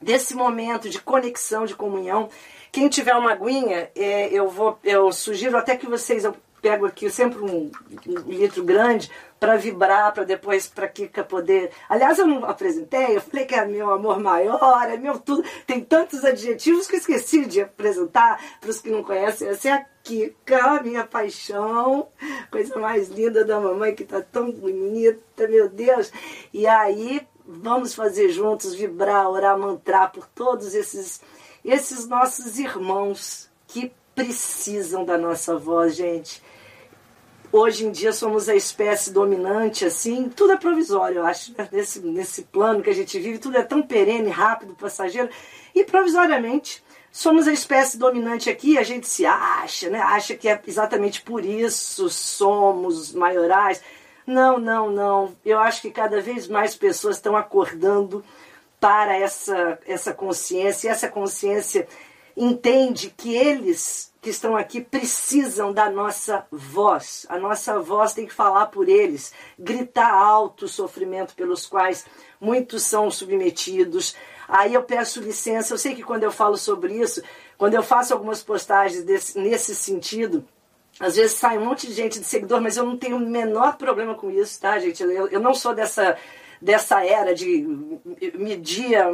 desse 0.01 0.35
momento 0.35 0.89
de 0.89 1.01
conexão, 1.01 1.65
de 1.65 1.75
comunhão. 1.75 2.29
Quem 2.71 2.89
tiver 2.89 3.15
uma 3.15 3.33
aguinha, 3.33 3.91
é, 3.97 4.29
eu 4.33 4.49
vou, 4.49 4.79
eu 4.85 5.11
sugiro 5.13 5.57
até 5.57 5.77
que 5.77 5.87
vocês, 5.87 6.25
eu 6.25 6.35
pego 6.61 6.87
aqui 6.87 7.09
sempre 7.11 7.39
um, 7.41 7.71
um 8.07 8.31
litro 8.31 8.63
grande 8.65 9.11
para 9.39 9.57
vibrar, 9.57 10.13
para 10.13 10.25
depois 10.25 10.67
para 10.67 10.89
Kika 10.89 11.23
poder. 11.25 11.71
Aliás, 11.89 12.19
eu 12.19 12.27
não 12.27 12.45
apresentei, 12.45 13.17
eu 13.17 13.21
falei 13.21 13.47
que 13.47 13.55
é 13.55 13.65
meu 13.65 13.91
amor 13.91 14.19
maior, 14.19 14.89
é 14.89 14.97
meu 14.97 15.19
tudo. 15.19 15.45
Tem 15.67 15.81
tantos 15.81 16.25
adjetivos 16.25 16.87
que 16.87 16.97
eu 16.97 17.01
esqueci 17.01 17.47
de 17.47 17.63
apresentar 17.63 18.41
para 18.61 18.71
os 18.71 18.81
que 18.81 18.91
não 18.91 19.03
conhecem. 19.03 19.49
Essa 19.49 19.69
é 19.69 19.73
a 19.73 19.87
Kika, 20.09 20.83
minha 20.83 21.05
paixão, 21.05 22.09
coisa 22.51 22.79
mais 22.79 23.11
linda 23.11 23.45
da 23.45 23.61
mamãe 23.61 23.95
que 23.95 24.07
tá 24.07 24.23
tão 24.23 24.51
bonita, 24.51 25.47
meu 25.47 25.69
Deus. 25.69 26.11
E 26.51 26.67
aí, 26.67 27.21
vamos 27.47 27.95
fazer 27.95 28.31
juntos, 28.31 28.75
vibrar, 28.75 29.29
orar, 29.29 29.59
mantrar 29.59 30.11
por 30.11 30.27
todos 30.27 30.75
esses, 30.75 31.21
esses 31.63 32.09
nossos 32.09 32.59
irmãos 32.59 33.51
que 33.67 33.93
precisam 34.15 35.05
da 35.05 35.19
nossa 35.19 35.59
voz, 35.59 35.95
gente 35.95 36.43
hoje 37.51 37.87
em 37.87 37.91
dia 37.91 38.13
somos 38.13 38.47
a 38.47 38.55
espécie 38.55 39.11
dominante, 39.11 39.85
assim, 39.85 40.29
tudo 40.29 40.53
é 40.53 40.57
provisório, 40.57 41.19
eu 41.19 41.27
acho, 41.27 41.55
né? 41.57 41.67
nesse, 41.73 42.01
nesse 42.01 42.43
plano 42.43 42.83
que 42.83 42.91
a 42.91 42.95
gente 42.95 43.19
vive, 43.19 43.39
tudo 43.39 43.57
é 43.57 43.63
tão 43.63 43.81
perene, 43.81 44.29
rápido, 44.29 44.75
passageiro, 44.75 45.31
e 45.75 45.83
provisoriamente 45.83 46.83
somos 47.11 47.49
a 47.49 47.53
espécie 47.53 47.99
dominante 47.99 48.51
aqui, 48.51 48.79
a 48.79 48.83
gente 48.83 49.09
se 49.09 49.25
acha, 49.27 49.89
né? 49.91 50.01
Acha 50.01 50.35
que 50.35 50.49
é 50.49 50.61
exatamente 50.67 51.23
por 51.23 51.45
isso 51.45 52.09
somos 52.09 53.13
maiorais. 53.13 53.83
Não, 54.27 54.59
não, 54.59 54.91
não. 54.91 55.37
Eu 55.45 55.59
acho 55.59 55.81
que 55.81 55.91
cada 55.91 56.21
vez 56.21 56.47
mais 56.49 56.75
pessoas 56.75 57.17
estão 57.17 57.37
acordando 57.37 58.25
para 58.79 59.17
essa, 59.17 59.79
essa 59.87 60.13
consciência, 60.13 60.89
e 60.89 60.91
essa 60.91 61.09
consciência 61.09 61.89
entende 62.37 63.13
que 63.17 63.35
eles 63.35 64.09
que 64.21 64.31
estão 64.31 64.57
aqui 64.57 64.81
precisam 64.81 65.73
da 65.73 65.91
nossa 65.91 66.47
voz. 66.51 67.25
A 67.29 67.39
nossa 67.39 67.79
voz 67.79 68.13
tem 68.13 68.27
que 68.27 68.35
falar 68.35 68.67
por 68.67 68.89
eles, 68.89 69.33
gritar 69.59 70.13
alto 70.13 70.65
o 70.65 70.69
sofrimento 70.69 71.35
pelos 71.35 71.67
quais 71.67 72.05
muitos 72.41 72.83
são 72.83 73.11
submetidos. 73.11 74.17
Aí 74.49 74.73
eu 74.73 74.83
peço 74.83 75.21
licença, 75.21 75.75
eu 75.75 75.79
sei 75.79 75.95
que 75.95 76.03
quando 76.03 76.23
eu 76.23 76.33
falo 76.33 76.57
sobre 76.57 76.95
isso, 76.95 77.23
quando 77.59 77.75
eu 77.75 77.83
faço 77.83 78.15
algumas 78.15 78.43
postagens 78.43 79.05
desse, 79.05 79.39
nesse 79.39 79.75
sentido, 79.75 80.43
às 80.99 81.17
vezes 81.17 81.37
sai 81.37 81.59
um 81.59 81.67
monte 81.67 81.87
de 81.87 81.93
gente 81.93 82.19
de 82.19 82.25
seguidor, 82.25 82.61
mas 82.61 82.77
eu 82.77 82.85
não 82.85 82.97
tenho 82.97 83.17
o 83.17 83.21
menor 83.21 83.77
problema 83.77 84.15
com 84.15 84.31
isso, 84.31 84.59
tá, 84.59 84.79
gente? 84.79 85.03
Eu, 85.03 85.29
eu 85.29 85.41
não 85.41 85.55
sou 85.55 85.75
dessa 85.75 86.17
dessa 86.61 87.05
era 87.05 87.35
de 87.35 87.65
medir 88.35 88.97
a, 88.97 89.07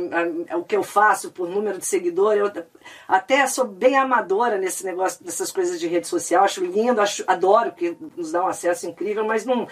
a, 0.50 0.56
o 0.56 0.64
que 0.64 0.76
eu 0.76 0.82
faço 0.82 1.30
por 1.30 1.48
número 1.48 1.78
de 1.78 1.86
seguidores. 1.86 2.42
Eu 2.42 2.64
até 3.06 3.46
sou 3.46 3.66
bem 3.66 3.96
amadora 3.96 4.58
nesse 4.58 4.84
negócio, 4.84 5.22
dessas 5.22 5.52
coisas 5.52 5.78
de 5.78 5.86
rede 5.86 6.06
social. 6.06 6.44
Acho 6.44 6.64
lindo, 6.64 7.00
acho, 7.00 7.22
adoro 7.26 7.72
que 7.72 7.96
nos 8.16 8.32
dá 8.32 8.42
um 8.42 8.48
acesso 8.48 8.86
incrível, 8.86 9.24
mas 9.24 9.44
não, 9.44 9.68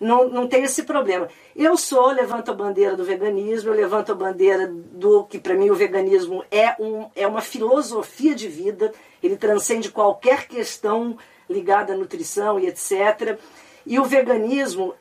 não, 0.00 0.28
não 0.28 0.48
tem 0.48 0.64
esse 0.64 0.84
problema. 0.84 1.28
Eu 1.54 1.76
sou, 1.76 2.10
levanto 2.10 2.50
a 2.50 2.54
bandeira 2.54 2.96
do 2.96 3.04
veganismo, 3.04 3.70
eu 3.70 3.74
levanto 3.74 4.10
a 4.10 4.14
bandeira 4.14 4.66
do 4.66 5.24
que 5.24 5.38
para 5.38 5.54
mim 5.54 5.68
o 5.68 5.74
veganismo 5.74 6.42
é, 6.50 6.74
um, 6.80 7.10
é 7.14 7.26
uma 7.26 7.42
filosofia 7.42 8.34
de 8.34 8.48
vida, 8.48 8.92
ele 9.22 9.36
transcende 9.36 9.90
qualquer 9.90 10.48
questão 10.48 11.18
ligada 11.48 11.92
à 11.92 11.96
nutrição 11.96 12.58
e 12.58 12.66
etc. 12.66 13.38
E 13.84 13.98
o 13.98 14.04
veganismo 14.04 14.94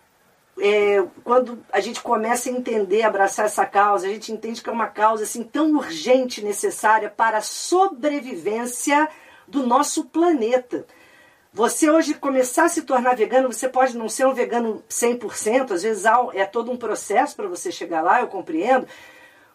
é, 0.62 1.06
quando 1.24 1.60
a 1.72 1.80
gente 1.80 2.02
começa 2.02 2.50
a 2.50 2.52
entender, 2.52 3.04
abraçar 3.04 3.46
essa 3.46 3.66
causa, 3.66 4.08
a 4.08 4.10
gente 4.10 4.32
entende 4.32 4.62
que 4.62 4.70
é 4.70 4.74
uma 4.74 4.88
causa 4.88 5.24
assim 5.24 5.44
tão 5.44 5.76
urgente, 5.76 6.44
necessária 6.44 7.10
para 7.10 7.38
a 7.38 7.42
sobrevivência 7.42 9.08
do 9.48 9.66
nosso 9.66 10.06
planeta. 10.06 10.86
Você 11.52 11.90
hoje 11.90 12.14
começar 12.14 12.66
a 12.66 12.70
se 12.70 12.84
tornar 12.84 13.16
vegano, 13.16 13.52
você 13.52 13.68
pode 13.68 13.98
não 13.98 14.08
ser 14.08 14.28
um 14.28 14.34
vegano 14.34 14.84
100%, 14.88 15.72
às 15.72 15.82
vezes 15.82 16.04
é 16.36 16.46
todo 16.46 16.72
um 16.72 16.78
processo 16.78 17.36
para 17.36 17.48
você 17.48 17.72
chegar 17.72 18.04
lá, 18.04 18.22
eu 18.22 18.28
compreendo, 18.28 18.88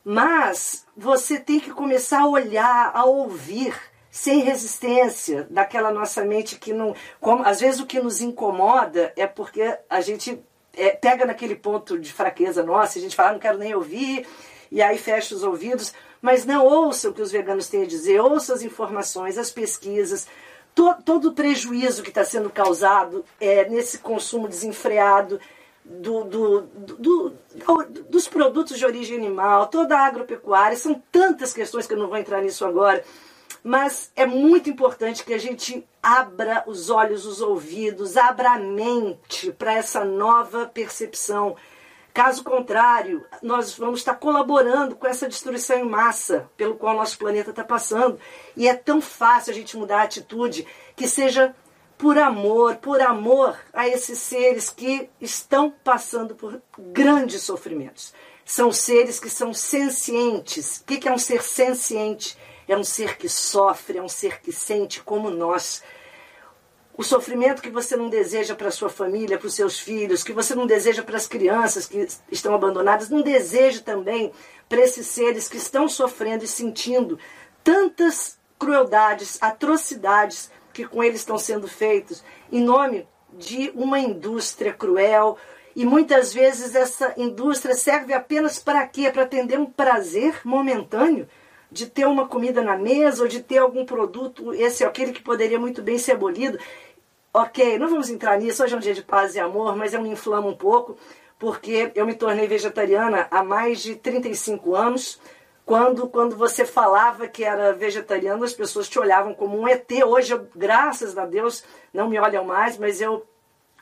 mas 0.04 0.84
você 0.96 1.38
tem 1.38 1.60
que 1.60 1.70
começar 1.70 2.22
a 2.22 2.26
olhar, 2.26 2.90
a 2.92 3.04
ouvir, 3.04 3.74
sem 4.10 4.40
resistência 4.40 5.46
daquela 5.48 5.92
nossa 5.92 6.24
mente 6.24 6.56
que 6.56 6.72
não. 6.72 6.94
Como, 7.20 7.44
às 7.44 7.60
vezes 7.60 7.80
o 7.80 7.86
que 7.86 8.00
nos 8.00 8.20
incomoda 8.20 9.12
é 9.16 9.26
porque 9.26 9.76
a 9.88 10.00
gente 10.00 10.42
é, 10.76 10.90
pega 10.90 11.24
naquele 11.24 11.54
ponto 11.54 11.96
de 11.96 12.12
fraqueza 12.12 12.64
nossa, 12.64 12.98
a 12.98 13.02
gente 13.02 13.14
fala, 13.14 13.30
ah, 13.30 13.32
não 13.32 13.40
quero 13.40 13.58
nem 13.58 13.72
ouvir, 13.72 14.26
e 14.70 14.82
aí 14.82 14.98
fecha 14.98 15.32
os 15.32 15.44
ouvidos, 15.44 15.94
mas 16.20 16.44
não 16.44 16.66
ouça 16.66 17.08
o 17.08 17.12
que 17.12 17.22
os 17.22 17.30
veganos 17.30 17.68
têm 17.68 17.84
a 17.84 17.86
dizer, 17.86 18.20
ouça 18.20 18.52
as 18.52 18.62
informações, 18.62 19.38
as 19.38 19.50
pesquisas, 19.50 20.26
to, 20.74 20.94
todo 21.04 21.28
o 21.28 21.32
prejuízo 21.32 22.02
que 22.02 22.08
está 22.08 22.24
sendo 22.24 22.50
causado 22.50 23.24
é, 23.40 23.68
nesse 23.68 23.98
consumo 23.98 24.48
desenfreado 24.48 25.40
do, 25.84 26.24
do, 26.24 26.60
do, 26.62 27.32
dos 28.08 28.26
produtos 28.26 28.78
de 28.78 28.86
origem 28.86 29.18
animal, 29.18 29.66
toda 29.66 29.98
a 29.98 30.06
agropecuária, 30.06 30.76
são 30.76 31.00
tantas 31.12 31.52
questões 31.52 31.86
que 31.86 31.92
eu 31.92 31.98
não 31.98 32.08
vou 32.08 32.16
entrar 32.16 32.40
nisso 32.40 32.64
agora, 32.64 33.04
mas 33.62 34.10
é 34.16 34.26
muito 34.26 34.70
importante 34.70 35.24
que 35.24 35.34
a 35.34 35.38
gente 35.38 35.86
abra 36.02 36.64
os 36.66 36.90
olhos, 36.90 37.26
os 37.26 37.40
ouvidos, 37.40 38.16
abra 38.16 38.52
a 38.52 38.58
mente 38.58 39.52
para 39.52 39.74
essa 39.74 40.04
nova 40.04 40.66
percepção. 40.66 41.56
Caso 42.14 42.44
contrário, 42.44 43.26
nós 43.42 43.74
vamos 43.74 43.98
estar 43.98 44.14
colaborando 44.14 44.94
com 44.94 45.04
essa 45.04 45.28
destruição 45.28 45.76
em 45.80 45.84
massa 45.84 46.48
pelo 46.56 46.76
qual 46.76 46.94
nosso 46.94 47.18
planeta 47.18 47.50
está 47.50 47.64
passando. 47.64 48.20
E 48.56 48.68
é 48.68 48.74
tão 48.74 49.00
fácil 49.00 49.50
a 49.50 49.54
gente 49.54 49.76
mudar 49.76 50.02
a 50.02 50.04
atitude 50.04 50.64
que 50.94 51.08
seja 51.08 51.52
por 51.98 52.16
amor, 52.16 52.76
por 52.76 53.00
amor 53.00 53.58
a 53.72 53.88
esses 53.88 54.20
seres 54.20 54.70
que 54.70 55.10
estão 55.20 55.74
passando 55.82 56.36
por 56.36 56.62
grandes 56.78 57.42
sofrimentos. 57.42 58.14
São 58.44 58.70
seres 58.70 59.18
que 59.18 59.28
são 59.28 59.52
sencientes. 59.52 60.82
O 60.82 60.84
que 60.84 61.08
é 61.08 61.12
um 61.12 61.18
ser 61.18 61.42
senciente? 61.42 62.38
É 62.68 62.76
um 62.76 62.84
ser 62.84 63.18
que 63.18 63.28
sofre, 63.28 63.98
é 63.98 64.02
um 64.02 64.08
ser 64.08 64.40
que 64.40 64.52
sente 64.52 65.02
como 65.02 65.30
nós. 65.30 65.82
O 66.96 67.02
sofrimento 67.02 67.60
que 67.60 67.70
você 67.70 67.96
não 67.96 68.08
deseja 68.08 68.54
para 68.54 68.70
sua 68.70 68.88
família, 68.88 69.36
para 69.36 69.48
os 69.48 69.54
seus 69.54 69.80
filhos, 69.80 70.22
que 70.22 70.32
você 70.32 70.54
não 70.54 70.64
deseja 70.64 71.02
para 71.02 71.16
as 71.16 71.26
crianças 71.26 71.86
que 71.86 72.06
estão 72.30 72.54
abandonadas, 72.54 73.08
não 73.08 73.20
deseja 73.20 73.80
também 73.80 74.30
para 74.68 74.80
esses 74.80 75.08
seres 75.08 75.48
que 75.48 75.56
estão 75.56 75.88
sofrendo 75.88 76.44
e 76.44 76.48
sentindo 76.48 77.18
tantas 77.64 78.38
crueldades, 78.58 79.38
atrocidades 79.40 80.50
que 80.72 80.86
com 80.86 81.02
eles 81.02 81.20
estão 81.20 81.36
sendo 81.36 81.66
feitos 81.66 82.22
em 82.50 82.62
nome 82.62 83.08
de 83.32 83.72
uma 83.74 83.98
indústria 83.98 84.72
cruel 84.72 85.36
E 85.76 85.84
muitas 85.84 86.32
vezes 86.32 86.74
essa 86.76 87.12
indústria 87.16 87.74
serve 87.74 88.12
apenas 88.12 88.60
para 88.60 88.86
quê? 88.86 89.10
Para 89.10 89.24
atender 89.24 89.58
um 89.58 89.66
prazer 89.66 90.40
momentâneo 90.44 91.26
de 91.70 91.86
ter 91.86 92.06
uma 92.06 92.28
comida 92.28 92.62
na 92.62 92.76
mesa 92.76 93.22
ou 93.22 93.28
de 93.28 93.42
ter 93.42 93.58
algum 93.58 93.84
produto, 93.84 94.54
esse 94.54 94.84
ou 94.84 94.88
aquele 94.88 95.12
que 95.12 95.20
poderia 95.20 95.58
muito 95.58 95.82
bem 95.82 95.98
ser 95.98 96.12
abolido. 96.12 96.56
Ok, 97.36 97.80
não 97.80 97.88
vamos 97.88 98.08
entrar 98.10 98.38
nisso, 98.38 98.62
hoje 98.62 98.74
é 98.74 98.76
um 98.76 98.80
dia 98.80 98.94
de 98.94 99.02
paz 99.02 99.34
e 99.34 99.40
amor, 99.40 99.74
mas 99.74 99.92
eu 99.92 100.00
me 100.00 100.08
inflamo 100.08 100.50
um 100.50 100.56
pouco, 100.56 100.96
porque 101.36 101.90
eu 101.96 102.06
me 102.06 102.14
tornei 102.14 102.46
vegetariana 102.46 103.26
há 103.28 103.42
mais 103.42 103.82
de 103.82 103.96
35 103.96 104.76
anos. 104.76 105.20
Quando, 105.66 106.06
quando 106.06 106.36
você 106.36 106.64
falava 106.64 107.26
que 107.26 107.42
era 107.42 107.72
vegetariano, 107.72 108.44
as 108.44 108.52
pessoas 108.52 108.88
te 108.88 109.00
olhavam 109.00 109.34
como 109.34 109.58
um 109.58 109.66
ET. 109.66 109.90
Hoje, 110.06 110.32
eu, 110.32 110.46
graças 110.54 111.18
a 111.18 111.26
Deus, 111.26 111.64
não 111.92 112.08
me 112.08 112.20
olham 112.20 112.44
mais, 112.44 112.78
mas 112.78 113.00
eu, 113.00 113.26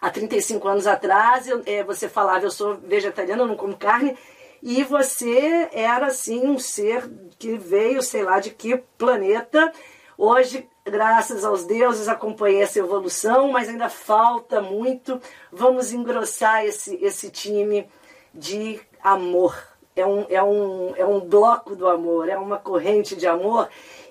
há 0.00 0.08
35 0.08 0.66
anos 0.66 0.86
atrás, 0.86 1.46
eu, 1.46 1.60
é, 1.66 1.84
você 1.84 2.08
falava, 2.08 2.46
eu 2.46 2.50
sou 2.50 2.76
vegetariana, 2.76 3.42
eu 3.42 3.48
não 3.48 3.56
como 3.56 3.76
carne, 3.76 4.16
e 4.62 4.82
você 4.82 5.68
era, 5.72 6.06
assim, 6.06 6.46
um 6.46 6.58
ser 6.58 7.06
que 7.38 7.58
veio, 7.58 8.00
sei 8.00 8.22
lá, 8.22 8.40
de 8.40 8.48
que 8.48 8.78
planeta. 8.96 9.70
Hoje, 10.16 10.66
graças 10.84 11.44
aos 11.44 11.64
deuses, 11.64 12.08
acompanhei 12.08 12.62
essa 12.62 12.78
evolução, 12.78 13.50
mas 13.50 13.68
ainda 13.68 13.88
falta 13.88 14.60
muito. 14.60 15.20
Vamos 15.50 15.92
engrossar 15.92 16.64
esse, 16.64 16.96
esse 16.96 17.30
time 17.30 17.88
de 18.34 18.80
amor. 19.02 19.56
É 19.94 20.06
um, 20.06 20.26
é, 20.28 20.42
um, 20.42 20.96
é 20.96 21.04
um 21.04 21.20
bloco 21.20 21.76
do 21.76 21.86
amor, 21.86 22.28
é 22.28 22.36
uma 22.36 22.58
corrente 22.58 23.14
de 23.14 23.26
amor 23.26 23.68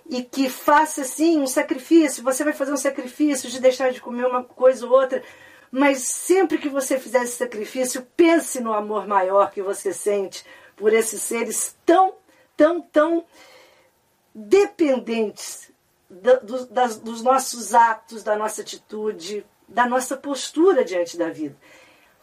e 0.08 0.22
que 0.22 0.50
faça 0.50 1.04
sim 1.04 1.40
um 1.40 1.48
sacrifício. 1.48 2.24
Você 2.24 2.44
vai 2.44 2.54
fazer 2.54 2.72
um 2.72 2.78
sacrifício 2.78 3.50
de 3.50 3.60
deixar 3.60 3.92
de 3.92 4.02
comer 4.02 4.26
uma 4.26 4.44
coisa 4.44 4.86
ou 4.86 4.92
outra, 4.92 5.24
mas 5.72 6.00
sempre 6.00 6.58
que 6.58 6.70
você 6.70 7.00
fizer 7.00 7.24
esse 7.24 7.38
sacrifício, 7.38 8.06
pense 8.16 8.60
no 8.60 8.74
amor 8.74 9.08
maior 9.08 9.52
que 9.52 9.62
você 9.62 9.92
sente 9.92 10.46
por 10.76 10.94
esses 10.94 11.22
seres 11.22 11.76
tão, 11.86 12.14
tão, 12.56 12.82
tão 12.82 13.26
dependentes 14.36 15.71
do, 16.12 16.66
das, 16.66 16.98
dos 16.98 17.24
nossos 17.24 17.74
atos, 17.74 18.22
da 18.24 18.36
nossa 18.36 18.62
atitude, 18.62 19.46
da 19.68 19.88
nossa 19.88 20.18
postura 20.18 20.84
diante 20.84 21.18
da 21.18 21.30
vida. 21.30 21.56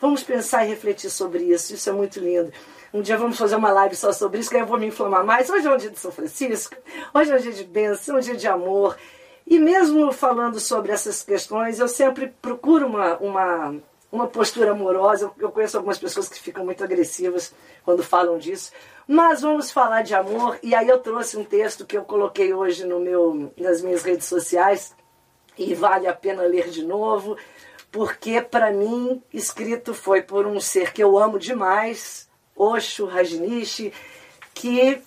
Vamos 0.00 0.22
pensar 0.22 0.64
e 0.64 0.68
refletir 0.68 1.10
sobre 1.10 1.44
isso, 1.44 1.74
isso 1.74 1.88
é 1.88 1.92
muito 1.92 2.20
lindo. 2.20 2.52
Um 2.92 3.00
dia 3.00 3.16
vamos 3.16 3.38
fazer 3.38 3.56
uma 3.56 3.72
live 3.72 3.96
só 3.96 4.12
sobre 4.12 4.40
isso, 4.40 4.50
que 4.50 4.56
aí 4.56 4.62
eu 4.62 4.66
vou 4.66 4.78
me 4.78 4.86
inflamar 4.86 5.24
mais. 5.24 5.50
Hoje 5.50 5.66
é 5.66 5.70
um 5.72 5.76
dia 5.76 5.90
de 5.90 5.98
São 5.98 6.12
Francisco, 6.12 6.76
hoje 7.12 7.32
é 7.32 7.36
um 7.36 7.40
dia 7.40 7.52
de 7.52 7.64
bênção, 7.64 8.16
um 8.16 8.20
dia 8.20 8.36
de 8.36 8.46
amor. 8.46 8.96
E 9.46 9.58
mesmo 9.58 10.12
falando 10.12 10.60
sobre 10.60 10.92
essas 10.92 11.22
questões, 11.22 11.78
eu 11.78 11.88
sempre 11.88 12.28
procuro 12.40 12.86
uma, 12.86 13.16
uma, 13.16 13.74
uma 14.10 14.26
postura 14.26 14.72
amorosa. 14.72 15.30
Eu 15.38 15.50
conheço 15.50 15.76
algumas 15.76 15.98
pessoas 15.98 16.28
que 16.28 16.40
ficam 16.40 16.64
muito 16.64 16.82
agressivas 16.82 17.52
quando 17.84 18.02
falam 18.02 18.38
disso. 18.38 18.72
Mas 19.06 19.40
vamos 19.40 19.70
falar 19.70 20.02
de 20.02 20.14
amor. 20.14 20.58
E 20.62 20.74
aí 20.74 20.88
eu 20.88 20.98
trouxe 20.98 21.36
um 21.36 21.44
texto 21.44 21.86
que 21.86 21.96
eu 21.96 22.04
coloquei 22.04 22.52
hoje 22.52 22.84
no 22.84 23.00
meu, 23.00 23.52
nas 23.56 23.80
minhas 23.80 24.02
redes 24.02 24.26
sociais. 24.26 24.94
E 25.56 25.74
vale 25.74 26.06
a 26.06 26.14
pena 26.14 26.42
ler 26.42 26.68
de 26.68 26.84
novo, 26.84 27.36
porque 27.90 28.40
para 28.40 28.70
mim 28.70 29.20
escrito 29.32 29.92
foi 29.92 30.22
por 30.22 30.46
um 30.46 30.60
ser 30.60 30.92
que 30.92 31.02
eu 31.02 31.18
amo 31.18 31.36
demais, 31.36 32.28
Osho 32.54 33.06
Rajnishi, 33.06 33.92
que 34.54 35.02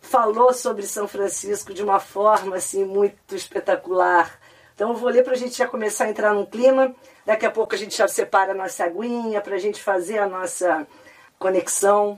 falou 0.00 0.52
sobre 0.52 0.84
São 0.84 1.06
Francisco 1.06 1.72
de 1.72 1.82
uma 1.82 2.00
forma 2.00 2.56
assim 2.56 2.84
muito 2.84 3.36
espetacular. 3.36 4.40
Então 4.78 4.90
eu 4.90 4.94
vou 4.94 5.10
ler 5.10 5.24
para 5.24 5.32
a 5.32 5.36
gente 5.36 5.58
já 5.58 5.66
começar 5.66 6.04
a 6.04 6.08
entrar 6.08 6.32
num 6.32 6.46
clima. 6.46 6.94
Daqui 7.26 7.44
a 7.44 7.50
pouco 7.50 7.74
a 7.74 7.76
gente 7.76 7.96
já 7.96 8.06
separa 8.06 8.52
a 8.52 8.54
nossa 8.54 8.84
aguinha 8.84 9.40
para 9.40 9.56
a 9.56 9.58
gente 9.58 9.82
fazer 9.82 10.18
a 10.18 10.28
nossa 10.28 10.86
conexão. 11.36 12.16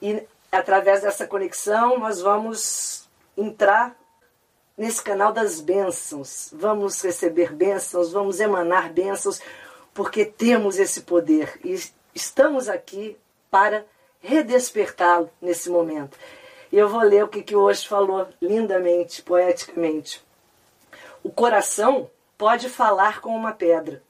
E 0.00 0.22
através 0.52 1.02
dessa 1.02 1.26
conexão 1.26 1.98
nós 1.98 2.20
vamos 2.20 3.08
entrar 3.36 3.96
nesse 4.78 5.02
canal 5.02 5.32
das 5.32 5.60
bênçãos. 5.60 6.50
Vamos 6.52 7.02
receber 7.02 7.52
bênçãos, 7.52 8.12
vamos 8.12 8.38
emanar 8.38 8.92
bênçãos, 8.92 9.40
porque 9.92 10.24
temos 10.24 10.78
esse 10.78 11.00
poder 11.00 11.58
e 11.64 11.76
estamos 12.14 12.68
aqui 12.68 13.18
para 13.50 13.84
redespertá-lo 14.20 15.28
nesse 15.42 15.68
momento. 15.68 16.16
E 16.70 16.78
eu 16.78 16.88
vou 16.88 17.00
ler 17.00 17.24
o 17.24 17.28
que, 17.28 17.42
que 17.42 17.56
hoje 17.56 17.88
falou 17.88 18.28
lindamente, 18.40 19.20
poeticamente. 19.20 20.29
O 21.22 21.30
coração 21.30 22.10
pode 22.38 22.70
falar 22.70 23.20
com 23.20 23.36
uma 23.36 23.52
pedra. 23.52 24.02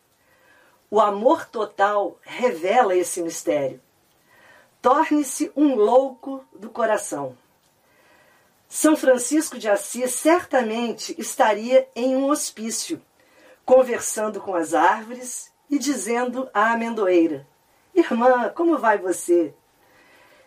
O 0.88 1.01
amor 1.01 1.46
total 1.46 2.18
revela 2.23 2.94
esse 2.94 3.20
mistério. 3.20 3.81
Torne-se 4.81 5.51
um 5.57 5.75
louco 5.75 6.44
do 6.53 6.70
coração. 6.70 7.37
São 8.68 8.96
Francisco 8.96 9.59
de 9.59 9.68
Assis 9.68 10.14
certamente 10.14 11.14
estaria 11.18 11.88
em 11.94 12.14
um 12.14 12.29
hospício, 12.31 13.03
conversando 13.64 14.40
com 14.40 14.55
as 14.55 14.75
árvores 14.75 15.53
e 15.68 15.79
dizendo 15.79 16.49
à 16.55 16.73
amendoeira: 16.73 17.44
Irmã, 17.92 18.49
como 18.51 18.79
vai 18.79 18.99
você? 18.99 19.53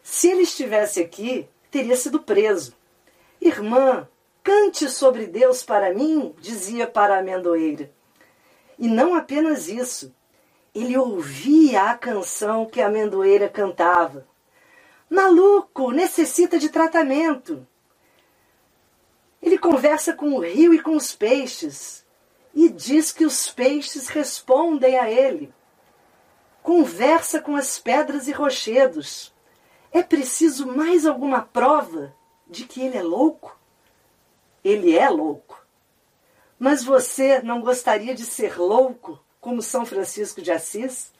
Se 0.02 0.30
ele 0.30 0.43
estivesse 0.43 1.02
aqui, 1.02 1.49
teria 1.69 1.97
sido 1.97 2.21
preso. 2.21 2.73
Irmã, 3.41 4.08
cante 4.43 4.89
sobre 4.89 5.25
Deus 5.25 5.63
para 5.63 5.93
mim, 5.93 6.36
dizia 6.39 6.86
para 6.86 7.15
a 7.15 7.19
amendoeira. 7.19 7.91
E 8.77 8.88
não 8.88 9.15
apenas 9.15 9.67
isso, 9.67 10.13
ele 10.75 10.97
ouvia 10.97 11.84
a 11.84 11.97
canção 11.97 12.65
que 12.65 12.82
a 12.82 12.88
amendoeira 12.88 13.47
cantava. 13.47 14.27
Maluco, 15.10 15.91
necessita 15.91 16.58
de 16.58 16.69
tratamento. 16.69 17.65
Ele 19.41 19.58
conversa 19.58 20.13
com 20.13 20.34
o 20.34 20.39
rio 20.39 20.73
e 20.73 20.79
com 20.79 20.95
os 20.95 21.15
peixes 21.15 22.06
e 22.53 22.69
diz 22.69 23.12
que 23.12 23.25
os 23.25 23.49
peixes 23.49 24.08
respondem 24.08 24.97
a 24.97 25.10
ele. 25.10 25.53
Conversa 26.62 27.41
com 27.41 27.56
as 27.56 27.77
pedras 27.77 28.27
e 28.27 28.32
rochedos 28.32 29.34
é 29.93 30.01
preciso 30.01 30.65
mais 30.65 31.06
alguma 31.06 31.41
prova 31.41 32.15
de 32.47 32.65
que 32.65 32.82
ele 32.82 32.97
é 32.97 33.03
louco? 33.03 33.56
Ele 34.63 34.97
é 34.97 35.10
louco. 35.10 35.62
Mas 36.58 36.84
você 36.84 37.41
não 37.41 37.62
gostaria 37.62 38.15
de 38.15 38.26
ser 38.26 38.58
louco 38.58 39.19
como 39.41 39.62
São 39.62 39.86
Francisco 39.86 40.41
de 40.41 40.52
Assis? 40.52 41.12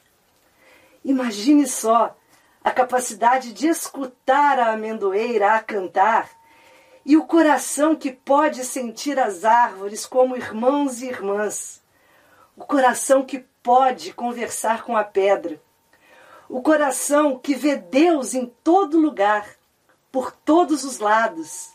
Imagine 1.04 1.66
só 1.66 2.16
a 2.62 2.70
capacidade 2.70 3.52
de 3.52 3.66
escutar 3.66 4.58
a 4.58 4.72
amendoeira 4.72 5.52
a 5.54 5.60
cantar 5.60 6.30
e 7.04 7.16
o 7.16 7.26
coração 7.26 7.94
que 7.94 8.10
pode 8.10 8.64
sentir 8.64 9.18
as 9.18 9.44
árvores 9.44 10.06
como 10.06 10.36
irmãos 10.36 11.02
e 11.02 11.08
irmãs. 11.08 11.82
O 12.56 12.64
coração 12.64 13.24
que 13.24 13.44
pode 13.62 14.14
conversar 14.14 14.84
com 14.84 14.96
a 14.96 15.04
pedra 15.04 15.60
o 16.48 16.60
coração 16.60 17.38
que 17.38 17.54
vê 17.54 17.76
Deus 17.76 18.34
em 18.34 18.46
todo 18.62 19.00
lugar, 19.00 19.48
por 20.12 20.30
todos 20.30 20.84
os 20.84 20.98
lados, 20.98 21.72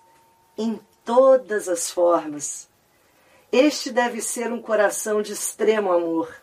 em 0.58 0.80
todas 1.04 1.68
as 1.68 1.90
formas. 1.92 2.70
Este 3.52 3.92
deve 3.92 4.22
ser 4.22 4.52
um 4.52 4.62
coração 4.62 5.22
de 5.22 5.34
extremo 5.34 5.92
amor. 5.92 6.34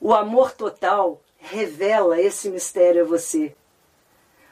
O 0.00 0.12
amor 0.12 0.52
total 0.52 1.20
revela 1.38 2.20
esse 2.20 2.50
mistério 2.50 3.02
a 3.02 3.06
você. 3.06 3.54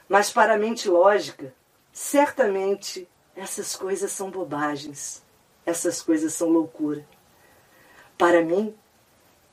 Mas 0.09 0.31
para 0.31 0.55
a 0.55 0.59
mente 0.59 0.89
lógica, 0.89 1.55
certamente 1.93 3.09
essas 3.35 3.75
coisas 3.75 4.13
são 4.13 4.31
bobagens, 4.31 5.23
essas 5.65 6.03
coisas 6.03 6.35
são 6.35 6.49
loucura. 6.49 7.07
Para 8.19 8.43
mim, 8.43 8.75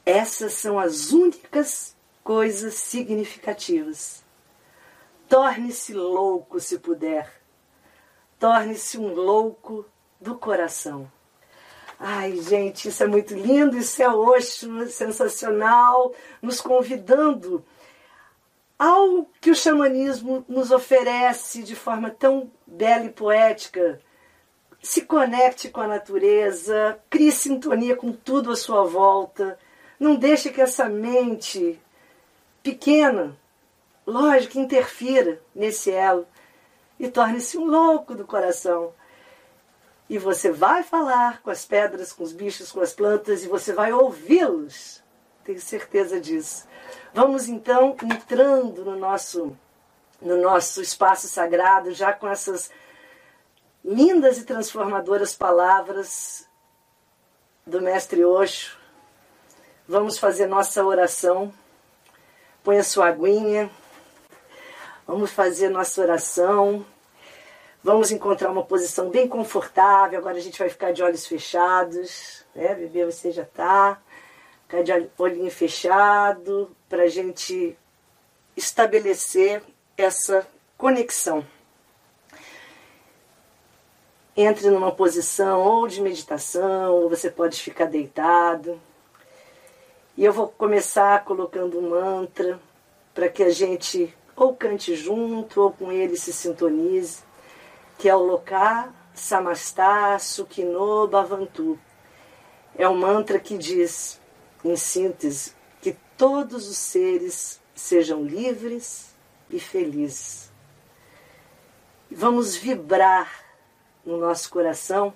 essas 0.06 0.54
são 0.54 0.80
as 0.80 1.12
únicas 1.12 1.96
coisas 2.24 2.74
significativas. 2.76 4.24
Torne-se 5.30 5.94
louco 5.94 6.60
se 6.60 6.78
puder. 6.80 7.32
Torne-se 8.40 8.98
um 8.98 9.14
louco 9.14 9.86
do 10.20 10.36
coração. 10.36 11.12
Ai, 12.00 12.38
gente, 12.38 12.90
isso 12.90 13.04
é 13.04 13.08
muito 13.08 13.34
lindo, 13.34 13.76
isso 13.76 14.02
é 14.04 14.08
Osho, 14.08 14.88
sensacional, 14.88 16.14
nos 16.42 16.62
convidando 16.62 17.66
ao 18.78 19.26
que 19.42 19.50
o 19.50 19.56
xamanismo 19.56 20.46
nos 20.48 20.70
oferece 20.70 21.64
de 21.64 21.76
forma 21.76 22.12
tão 22.12 22.52
bela 22.68 23.06
e 23.06 23.10
poética. 23.10 24.00
Se 24.80 25.02
conecte 25.02 25.70
com 25.70 25.82
a 25.82 25.88
natureza, 25.88 27.00
crie 27.10 27.32
sintonia 27.32 27.96
com 27.96 28.12
tudo 28.12 28.52
à 28.52 28.56
sua 28.56 28.84
volta. 28.84 29.58
Não 30.00 30.16
deixe 30.16 30.52
que 30.52 30.62
essa 30.62 30.88
mente 30.88 31.82
pequena, 32.62 33.36
lógico, 34.06 34.60
interfira 34.60 35.42
nesse 35.56 35.90
elo 35.90 36.28
e 37.00 37.10
torne-se 37.10 37.58
um 37.58 37.66
louco 37.66 38.16
do 38.16 38.26
coração. 38.26 38.94
E 40.10 40.18
você 40.18 40.52
vai 40.52 40.84
falar 40.84 41.42
com 41.42 41.50
as 41.50 41.66
pedras, 41.66 42.14
com 42.14 42.24
os 42.24 42.32
bichos, 42.32 42.72
com 42.72 42.82
as 42.82 42.94
plantas, 42.94 43.44
e 43.44 43.48
você 43.48 43.74
vai 43.74 43.92
ouvi-los 43.92 45.04
tenho 45.48 45.62
certeza 45.62 46.20
disso. 46.20 46.68
Vamos 47.14 47.48
então 47.48 47.96
entrando 48.04 48.84
no 48.84 48.98
nosso 48.98 49.58
no 50.20 50.36
nosso 50.42 50.82
espaço 50.82 51.28
sagrado, 51.28 51.94
já 51.94 52.12
com 52.12 52.28
essas 52.28 52.72
lindas 53.86 54.40
e 54.40 54.44
transformadoras 54.44 55.36
palavras 55.36 56.50
do 57.66 57.80
mestre 57.82 58.26
Osho. 58.26 58.76
Vamos 59.88 60.18
fazer 60.18 60.48
nossa 60.48 60.84
oração. 60.84 61.54
Põe 62.64 62.80
a 62.80 62.84
sua 62.84 63.10
aguinha. 63.10 63.70
Vamos 65.08 65.32
fazer 65.32 65.70
nossa 65.70 66.02
oração. 66.02 66.86
Vamos 67.82 68.12
encontrar 68.12 68.52
uma 68.52 68.66
posição 68.66 69.10
bem 69.10 69.26
confortável. 69.26 70.20
Agora 70.20 70.36
a 70.36 70.42
gente 70.42 70.60
vai 70.60 70.68
ficar 70.68 70.92
de 70.92 71.02
olhos 71.02 71.26
fechados. 71.26 72.44
Né? 72.54 72.76
Bebê, 72.76 73.06
você 73.06 73.32
já 73.32 73.44
está. 73.44 74.02
Ficar 74.64 74.84
de 74.84 75.10
olhinho 75.18 75.50
fechado 75.50 76.76
para 76.90 77.04
a 77.04 77.08
gente 77.08 77.78
estabelecer 78.58 79.64
essa 79.96 80.46
conexão. 80.78 81.48
Entre 84.36 84.70
numa 84.70 84.92
posição 84.92 85.62
ou 85.62 85.88
de 85.88 86.02
meditação, 86.02 86.94
ou 86.94 87.10
você 87.10 87.32
pode 87.32 87.62
ficar 87.62 87.86
deitado. 87.86 88.78
E 90.18 90.26
eu 90.26 90.34
vou 90.34 90.50
começar 90.50 91.24
colocando 91.24 91.80
um 91.80 91.92
mantra 91.92 92.60
para 93.14 93.30
que 93.30 93.42
a 93.42 93.50
gente 93.50 94.14
ou 94.38 94.56
cante 94.56 94.96
junto 94.96 95.60
ou 95.60 95.72
com 95.72 95.92
ele 95.92 96.16
se 96.16 96.32
sintonize, 96.32 97.24
que 97.98 98.08
é 98.08 98.16
o 98.16 98.20
Loká 98.20 98.94
Samastá 99.16 100.20
Sukhino 100.20 101.08
Bhavantu. 101.08 101.78
É 102.76 102.88
um 102.88 102.96
mantra 102.96 103.40
que 103.40 103.58
diz, 103.58 104.22
em 104.64 104.76
síntese, 104.76 105.54
que 105.82 105.98
todos 106.16 106.70
os 106.70 106.78
seres 106.78 107.60
sejam 107.74 108.24
livres 108.24 109.16
e 109.50 109.60
felizes. 109.60 110.52
Vamos 112.12 112.56
vibrar 112.56 113.44
no 114.06 114.18
nosso 114.18 114.52
coração 114.52 115.12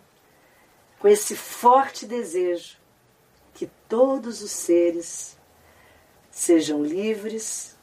com 1.00 1.08
esse 1.08 1.36
forte 1.36 2.08
desejo 2.08 2.78
que 3.54 3.70
todos 3.88 4.42
os 4.42 4.52
seres 4.52 5.38
sejam 6.32 6.84
livres 6.84 7.78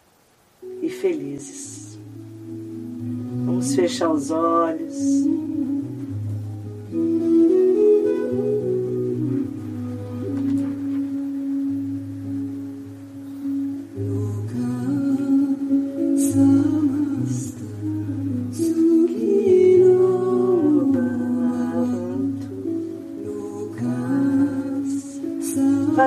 e 0.83 0.89
felizes. 0.89 1.99
Vamos 3.45 3.75
fechar 3.75 4.11
os 4.11 4.31
olhos. 4.31 5.29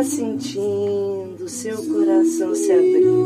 sentindo 0.03 1.47
seu 1.47 1.77
coração 1.85 2.55
se 2.55 2.71
abrir. 2.71 3.20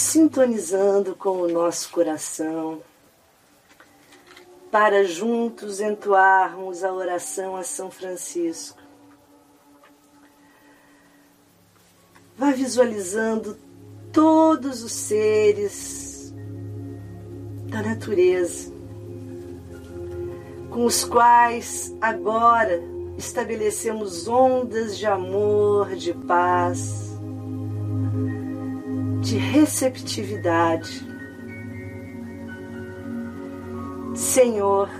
Sintonizando 0.00 1.14
com 1.14 1.42
o 1.42 1.48
nosso 1.48 1.90
coração 1.90 2.82
para 4.70 5.04
juntos 5.04 5.80
entoarmos 5.80 6.82
a 6.82 6.92
oração 6.92 7.54
a 7.54 7.62
São 7.62 7.90
Francisco. 7.90 8.80
Vá 12.36 12.50
visualizando 12.52 13.58
todos 14.12 14.82
os 14.82 14.92
seres 14.92 16.32
da 17.68 17.82
natureza, 17.82 18.72
com 20.70 20.86
os 20.86 21.04
quais 21.04 21.94
agora 22.00 22.80
estabelecemos 23.18 24.26
ondas 24.26 24.96
de 24.96 25.06
amor, 25.06 25.94
de 25.94 26.14
paz, 26.14 27.09
de 29.30 29.38
receptividade 29.38 31.06
Senhor, 34.12 34.90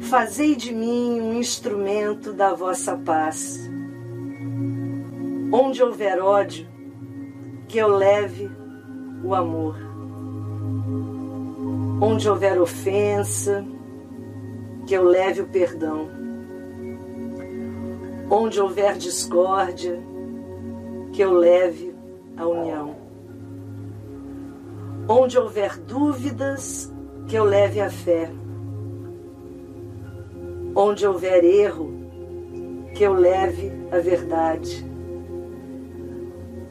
fazei 0.00 0.56
de 0.56 0.74
mim 0.74 1.20
um 1.20 1.34
instrumento 1.34 2.32
da 2.32 2.52
vossa 2.52 2.96
paz. 2.96 3.70
Onde 5.52 5.80
houver 5.80 6.20
ódio, 6.20 6.66
que 7.68 7.78
eu 7.78 7.86
leve 7.86 8.50
o 9.22 9.32
amor. 9.32 9.76
Onde 12.02 12.28
houver 12.28 12.60
ofensa, 12.60 13.64
que 14.88 14.94
eu 14.94 15.04
leve 15.04 15.42
o 15.42 15.46
perdão. 15.46 16.10
Onde 18.28 18.60
houver 18.60 18.96
discórdia, 18.96 20.02
que 21.12 21.22
eu 21.22 21.32
leve 21.32 21.94
a 22.36 22.44
união. 22.44 23.03
Onde 25.08 25.38
houver 25.38 25.76
dúvidas, 25.76 26.90
que 27.28 27.36
eu 27.36 27.44
leve 27.44 27.78
a 27.78 27.90
fé. 27.90 28.30
Onde 30.74 31.06
houver 31.06 31.44
erro, 31.44 31.92
que 32.94 33.04
eu 33.04 33.12
leve 33.12 33.70
a 33.92 33.98
verdade. 33.98 34.82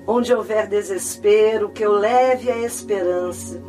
Onde 0.08 0.34
houver 0.34 0.68
desespero, 0.68 1.70
que 1.70 1.86
eu 1.86 1.92
leve 1.92 2.50
a 2.50 2.58
esperança. 2.58 3.62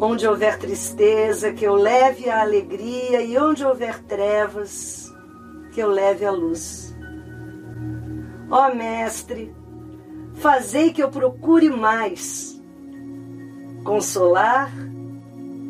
Onde 0.00 0.26
houver 0.26 0.58
tristeza, 0.58 1.52
que 1.52 1.66
eu 1.66 1.74
leve 1.74 2.30
a 2.30 2.40
alegria. 2.40 3.20
E 3.20 3.36
onde 3.36 3.66
houver 3.66 4.02
trevas, 4.04 5.12
que 5.72 5.80
eu 5.80 5.88
leve 5.88 6.24
a 6.24 6.30
luz. 6.30 6.96
Ó 8.50 8.74
Mestre, 8.74 9.54
fazei 10.34 10.90
que 10.90 11.02
eu 11.02 11.10
procure 11.10 11.68
mais 11.68 12.51
consolar 13.84 14.70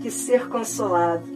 que 0.00 0.10
ser 0.10 0.48
consolado, 0.48 1.26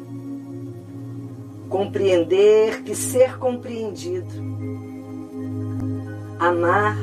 compreender 1.69 2.83
que 2.83 2.95
ser 2.95 3.39
compreendido, 3.39 4.35
amar 6.39 6.97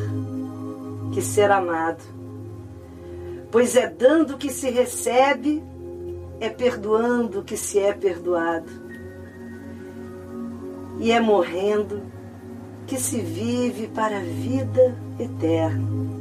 que 1.14 1.22
ser 1.22 1.52
amado. 1.52 2.04
Pois 3.52 3.76
é 3.76 3.88
dando 3.88 4.38
que 4.38 4.50
se 4.50 4.70
recebe, 4.70 5.64
é 6.40 6.50
perdoando 6.50 7.44
que 7.44 7.56
se 7.56 7.80
é 7.80 7.94
perdoado, 7.94 8.70
e 11.00 11.12
é 11.12 11.20
morrendo 11.20 12.02
que 12.86 12.98
se 12.98 13.22
vive 13.22 13.88
para 13.88 14.18
a 14.18 14.24
vida 14.24 14.96
eterna. 15.20 16.13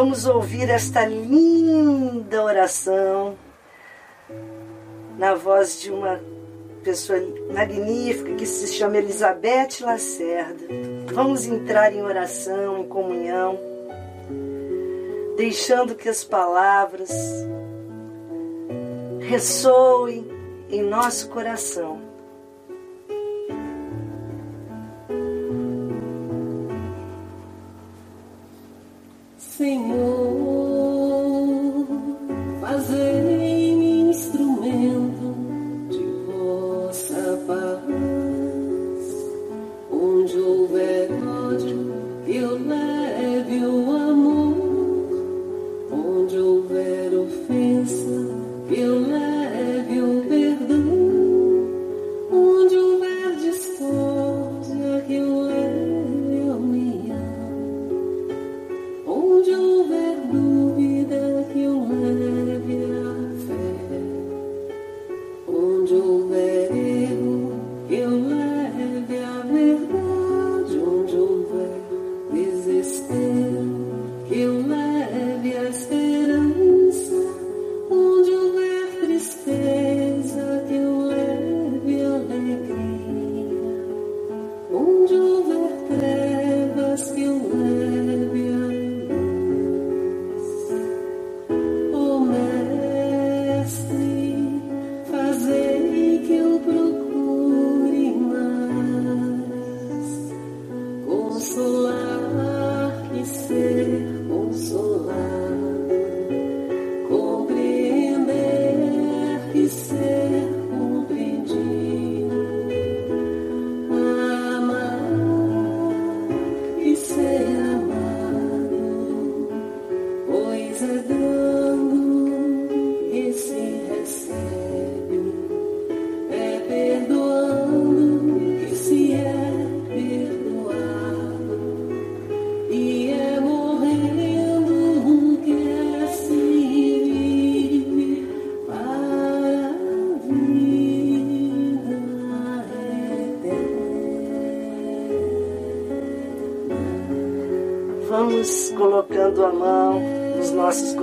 Vamos 0.00 0.26
ouvir 0.26 0.70
esta 0.70 1.04
linda 1.04 2.44
oração 2.44 3.36
na 5.18 5.34
voz 5.34 5.80
de 5.80 5.90
uma 5.90 6.20
pessoa 6.84 7.18
magnífica 7.52 8.32
que 8.36 8.46
se 8.46 8.74
chama 8.74 8.98
Elizabeth 8.98 9.80
Lacerda. 9.80 10.66
Vamos 11.12 11.46
entrar 11.46 11.92
em 11.92 12.00
oração, 12.00 12.78
em 12.78 12.88
comunhão, 12.88 13.58
deixando 15.36 15.96
que 15.96 16.08
as 16.08 16.22
palavras 16.22 17.10
ressoem 19.28 20.24
em 20.70 20.80
nosso 20.80 21.28
coração. 21.28 22.07
Senhor, 29.58 30.27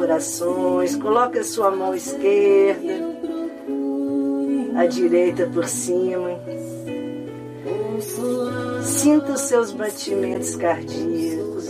corações. 0.06 0.96
Coloque 0.96 1.40
a 1.40 1.44
sua 1.44 1.72
mão 1.72 1.96
esquerda, 1.96 2.94
a 4.76 4.86
direita 4.86 5.48
por 5.48 5.66
cima. 5.68 6.40
Sinta 8.84 9.34
os 9.34 9.42
seus 9.42 9.72
batimentos 9.72 10.56
cardíacos. 10.56 11.66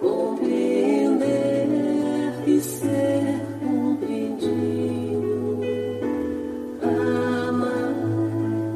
Compreender 0.00 1.68
e 2.46 2.60
ser 2.60 3.42
compreendido. 3.62 4.50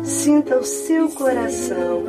Sinta 0.05 0.59
o 0.59 0.64
seu 0.64 1.09
coração. 1.11 2.04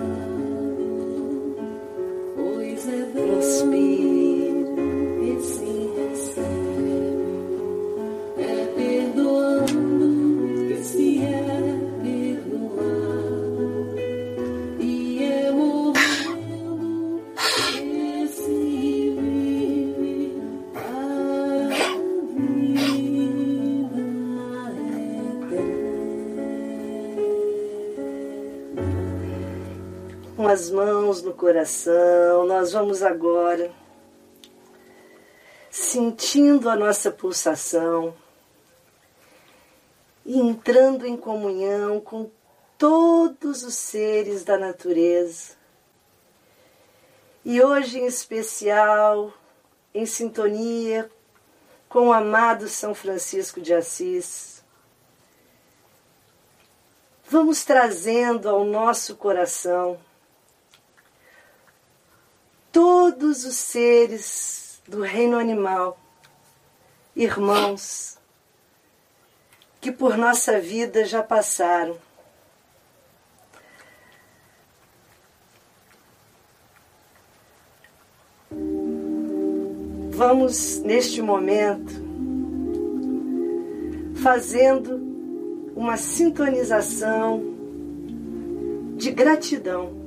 As 30.56 30.72
mãos 30.72 31.22
no 31.22 31.34
coração, 31.34 32.46
nós 32.48 32.72
vamos 32.72 33.04
agora 33.04 33.74
sentindo 35.70 36.70
a 36.70 36.78
nossa 36.78 37.12
pulsação 37.12 38.16
e 40.26 40.40
entrando 40.40 41.06
em 41.06 41.18
comunhão 41.18 42.00
com 42.00 42.32
todos 42.78 43.64
os 43.64 43.76
seres 43.76 44.46
da 44.46 44.58
natureza. 44.58 45.56
E 47.44 47.62
hoje 47.62 48.00
em 48.00 48.06
especial, 48.06 49.34
em 49.94 50.06
sintonia 50.06 51.12
com 51.90 52.08
o 52.08 52.14
amado 52.14 52.70
São 52.70 52.96
Francisco 52.96 53.60
de 53.60 53.74
Assis, 53.74 54.64
vamos 57.30 57.66
trazendo 57.66 58.48
ao 58.48 58.64
nosso 58.64 59.18
coração 59.18 60.00
todos 62.76 63.46
os 63.46 63.56
seres 63.56 64.82
do 64.86 65.02
reino 65.02 65.40
animal, 65.40 65.98
irmãos, 67.16 68.18
que 69.80 69.94
por 69.94 70.18
nossa 70.18 70.60
vida 70.60 71.06
já 71.06 71.24
passaram. 71.24 71.96
Vamos, 80.10 80.80
neste 80.80 81.22
momento, 81.22 81.94
fazendo 84.22 84.98
uma 85.78 85.96
sintonização 85.96 87.42
de 88.98 89.12
gratidão. 89.12 90.05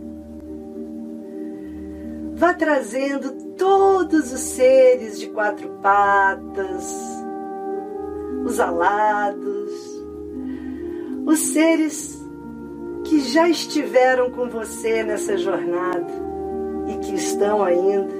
Vá 2.38 2.54
trazendo 2.54 3.32
todos 3.56 4.32
os 4.32 4.38
seres 4.38 5.18
de 5.18 5.26
quatro 5.26 5.70
patas, 5.82 6.88
os 8.44 8.60
alados, 8.60 9.72
os 11.26 11.40
seres 11.40 12.16
que 13.02 13.18
já 13.22 13.48
estiveram 13.48 14.30
com 14.30 14.48
você 14.48 15.02
nessa 15.02 15.36
jornada 15.36 16.06
e 16.86 16.98
que 16.98 17.16
estão 17.16 17.64
ainda. 17.64 18.14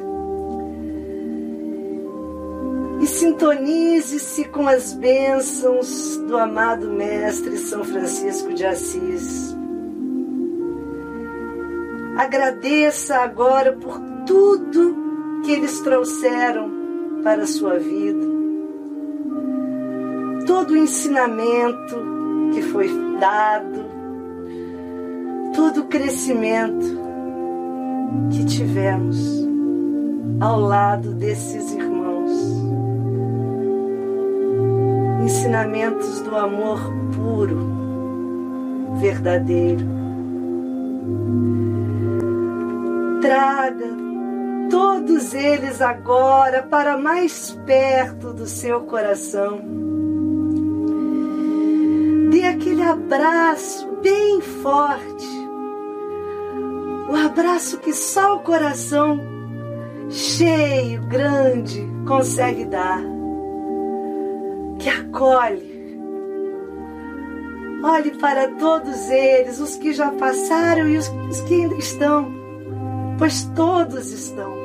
E 3.01 3.07
sintonize-se 3.07 4.47
com 4.47 4.67
as 4.67 4.95
bênçãos 4.95 6.17
do 6.27 6.37
amado 6.37 6.91
Mestre 6.91 7.57
São 7.57 7.85
Francisco 7.85 8.53
de 8.53 8.67
Assis. 8.67 9.57
Agradeça 12.17 13.19
agora 13.19 13.75
por 13.75 14.08
tudo 14.29 15.43
que 15.43 15.53
eles 15.53 15.81
trouxeram 15.81 16.71
para 17.25 17.43
a 17.43 17.47
sua 17.47 17.79
vida. 17.79 18.27
Todo 20.47 20.73
o 20.73 20.77
ensinamento 20.77 21.97
que 22.53 22.63
foi 22.63 22.89
dado, 23.19 23.85
todo 25.55 25.81
o 25.81 25.87
crescimento 25.87 26.87
que 28.31 28.45
tivemos 28.45 29.17
ao 30.41 30.61
lado 30.61 31.15
desses 31.15 31.73
irmãos. 31.73 31.99
ensinamentos 35.25 36.21
do 36.21 36.37
amor 36.37 36.81
puro, 37.15 37.59
verdadeiro. 38.99 39.85
Traga 43.21 44.08
todos 44.71 45.35
eles 45.35 45.81
agora 45.81 46.63
para 46.63 46.97
mais 46.97 47.51
perto 47.67 48.33
do 48.33 48.47
seu 48.47 48.83
coração. 48.83 49.61
Dê 52.31 52.45
aquele 52.45 52.83
abraço 52.83 53.89
bem 54.03 54.41
forte, 54.41 55.27
o 57.11 57.17
abraço 57.17 57.79
que 57.79 57.93
só 57.93 58.37
o 58.37 58.41
coração 58.41 59.19
cheio, 60.11 61.03
grande, 61.07 61.87
consegue 62.07 62.65
dar, 62.67 63.03
que 64.79 64.89
acolhe. 64.89 65.79
Olhe 67.83 68.11
para 68.19 68.49
todos 68.57 69.09
eles, 69.09 69.61
os 69.61 69.77
que 69.77 69.93
já 69.93 70.11
passaram 70.11 70.89
e 70.89 70.99
os 70.99 71.09
que 71.47 71.55
ainda 71.55 71.77
estão, 71.77 72.33
pois 73.19 73.45
todos 73.55 74.11
estão 74.11 74.58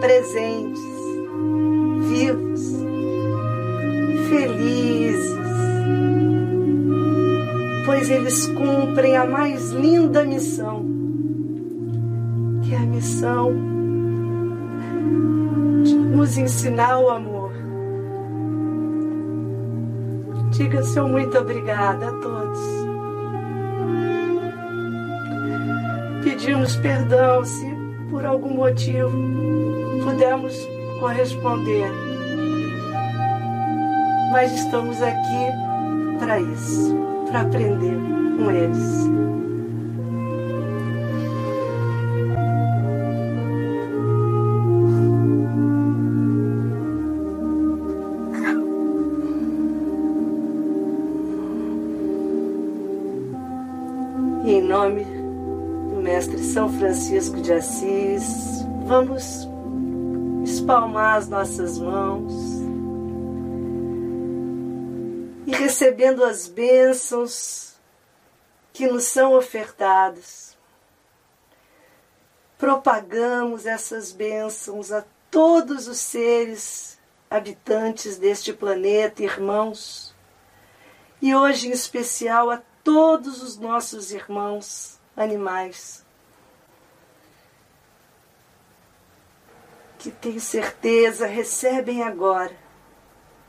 presentes, 0.00 0.82
vivos, 2.08 2.62
felizes, 4.28 5.34
pois 7.84 8.10
eles 8.10 8.46
cumprem 8.48 9.16
a 9.16 9.24
mais 9.24 9.70
linda 9.70 10.24
missão, 10.24 10.84
que 12.62 12.74
é 12.74 12.78
a 12.78 12.86
missão 12.86 13.52
de 15.82 15.94
nos 15.94 16.36
ensinar 16.36 16.98
o 16.98 17.10
amor. 17.10 17.52
Diga 20.50 20.82
seu 20.82 21.08
muito 21.08 21.36
obrigada 21.36 22.08
a 22.08 22.12
todos. 22.12 22.84
Pedimos 26.22 26.76
perdão 26.76 27.44
se 27.44 27.66
por 28.08 28.24
algum 28.24 28.54
motivo 28.54 29.10
pudemos 30.04 30.54
corresponder. 31.00 31.90
Mas 34.30 34.52
estamos 34.52 35.02
aqui 35.02 36.18
para 36.18 36.40
isso, 36.40 36.94
para 37.30 37.40
aprender 37.40 37.96
com 38.36 38.50
eles. 38.50 39.04
E 54.44 54.52
em 54.52 54.62
nome 54.62 55.04
do 55.04 56.02
Mestre 56.02 56.38
São 56.38 56.68
Francisco 56.68 57.40
de 57.40 57.54
Assis, 57.54 58.66
vamos 58.86 59.48
espalmar 60.64 61.18
as 61.18 61.28
nossas 61.28 61.78
mãos 61.78 62.32
e 65.46 65.50
recebendo 65.54 66.24
as 66.24 66.48
bênçãos 66.48 67.74
que 68.72 68.86
nos 68.86 69.04
são 69.04 69.34
ofertadas. 69.34 70.56
Propagamos 72.56 73.66
essas 73.66 74.10
bênçãos 74.10 74.90
a 74.90 75.04
todos 75.30 75.86
os 75.86 75.98
seres 75.98 76.98
habitantes 77.28 78.16
deste 78.16 78.54
planeta, 78.54 79.22
irmãos, 79.22 80.14
e 81.20 81.34
hoje 81.34 81.68
em 81.68 81.72
especial 81.72 82.50
a 82.50 82.62
todos 82.82 83.42
os 83.42 83.58
nossos 83.58 84.12
irmãos 84.12 84.98
animais. 85.14 86.03
Que 90.04 90.10
tenho 90.10 90.38
certeza 90.38 91.26
recebem 91.26 92.02
agora 92.02 92.54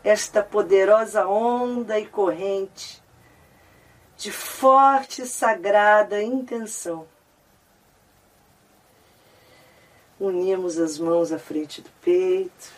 esta 0.01 0.41
poderosa 0.41 1.27
onda 1.27 1.99
e 1.99 2.07
corrente 2.07 3.03
de 4.15 4.31
forte 4.31 5.23
e 5.23 5.27
sagrada 5.27 6.23
intenção. 6.23 7.05
Unimos 10.17 10.79
as 10.79 10.97
mãos 10.97 11.33
à 11.33 11.37
frente 11.37 11.81
do 11.81 11.89
peito, 12.01 12.71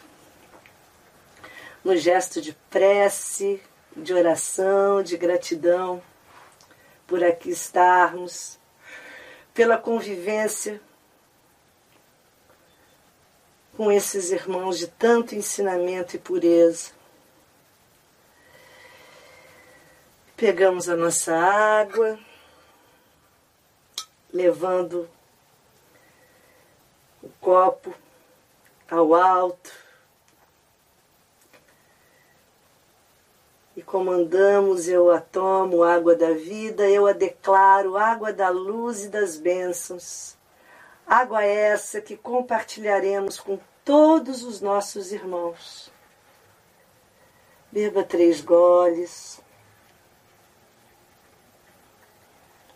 no 1.83 1.95
gesto 1.95 2.41
de 2.41 2.53
prece, 2.71 3.61
de 3.95 4.11
oração, 4.11 5.03
de 5.03 5.15
gratidão 5.17 6.01
por 7.05 7.23
aqui 7.23 7.51
estarmos, 7.51 8.57
pela 9.53 9.77
convivência 9.77 10.81
com 13.77 13.91
esses 13.91 14.31
irmãos 14.31 14.79
de 14.79 14.87
tanto 14.87 15.35
ensinamento 15.35 16.15
e 16.15 16.19
pureza. 16.19 16.89
Pegamos 20.35 20.89
a 20.89 20.95
nossa 20.95 21.35
água, 21.35 22.17
levando 24.33 25.07
o 27.21 27.29
copo 27.39 27.93
ao 28.89 29.13
alto 29.13 29.71
e 33.75 33.83
comandamos, 33.83 34.87
eu 34.87 35.11
a 35.11 35.21
tomo, 35.21 35.83
água 35.83 36.15
da 36.15 36.33
vida, 36.33 36.89
eu 36.89 37.05
a 37.05 37.13
declaro, 37.13 37.95
água 37.95 38.33
da 38.33 38.49
luz 38.49 39.05
e 39.05 39.09
das 39.09 39.37
bênçãos. 39.37 40.36
Água 41.07 41.43
essa 41.43 42.01
que 42.01 42.17
compartilharemos 42.17 43.39
com 43.39 43.57
todos 43.85 44.43
os 44.43 44.59
nossos 44.59 45.13
irmãos. 45.13 45.89
Beba 47.71 48.03
três 48.03 48.41
goles, 48.41 49.41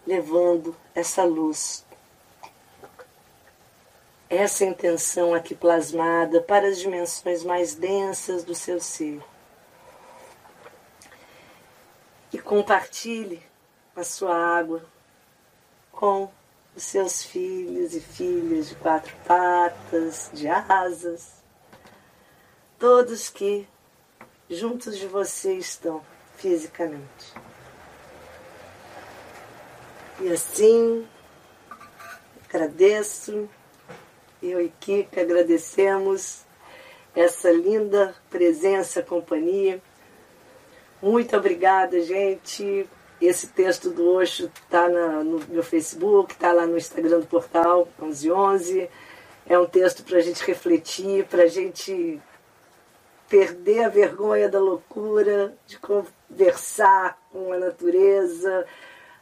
levando 0.08 0.76
essa 0.96 1.24
luz, 1.24 1.86
essa 4.30 4.64
intenção 4.64 5.34
aqui 5.34 5.54
plasmada 5.54 6.42
para 6.42 6.68
as 6.68 6.80
dimensões 6.80 7.44
mais 7.44 7.76
densas 7.76 8.46
do 8.46 8.56
seu 8.56 8.80
ser 8.80 9.22
e 12.34 12.40
compartilhe 12.40 13.44
a 13.96 14.04
sua 14.04 14.36
água 14.36 14.86
com 15.92 16.32
os 16.76 16.84
seus 16.84 17.24
filhos 17.24 17.96
e 17.96 18.00
filhas 18.00 18.70
de 18.70 18.76
quatro 18.76 19.16
patas, 19.26 20.30
de 20.34 20.48
asas, 20.48 21.34
todos 22.80 23.30
que 23.30 23.68
juntos 24.50 24.98
de 24.98 25.08
você 25.08 25.54
estão 25.54 26.02
fisicamente. 26.38 27.34
E 30.20 30.32
assim, 30.32 31.08
agradeço, 32.48 33.50
eu 34.42 34.62
e 34.62 34.70
Kika 34.80 35.22
agradecemos 35.22 36.46
essa 37.16 37.52
linda 37.52 38.16
presença, 38.30 39.02
companhia 39.02 39.82
muito 41.02 41.36
obrigada, 41.36 42.00
gente. 42.02 42.88
Esse 43.22 43.48
texto 43.48 43.92
do 43.92 44.10
Osho 44.16 44.52
está 44.64 44.90
no 44.90 45.40
meu 45.48 45.62
Facebook, 45.62 46.34
está 46.34 46.52
lá 46.52 46.66
no 46.66 46.76
Instagram 46.76 47.20
do 47.20 47.28
portal 47.28 47.88
1111. 48.00 48.90
É 49.46 49.60
um 49.60 49.68
texto 49.68 50.04
para 50.04 50.18
a 50.18 50.22
gente 50.22 50.44
refletir, 50.44 51.26
para 51.26 51.44
a 51.44 51.48
gente 51.48 52.20
perder 53.30 53.86
a 53.86 53.90
vergonha 53.90 54.50
da 54.50 54.60
loucura, 54.60 55.56
de 55.68 55.78
conversar 55.78 57.18
com 57.32 57.54
a 57.54 57.58
natureza, 57.58 58.66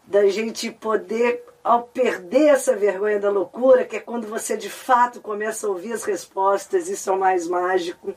da 0.05 0.25
gente 0.27 0.71
poder, 0.71 1.43
ao 1.63 1.83
perder 1.83 2.47
essa 2.47 2.75
vergonha 2.75 3.19
da 3.19 3.29
loucura, 3.29 3.85
que 3.85 3.97
é 3.97 3.99
quando 3.99 4.27
você 4.27 4.55
de 4.55 4.69
fato 4.69 5.21
começa 5.21 5.67
a 5.67 5.69
ouvir 5.69 5.93
as 5.93 6.05
respostas, 6.05 6.87
isso 6.87 7.09
é 7.09 7.13
o 7.13 7.19
mais 7.19 7.47
mágico, 7.47 8.15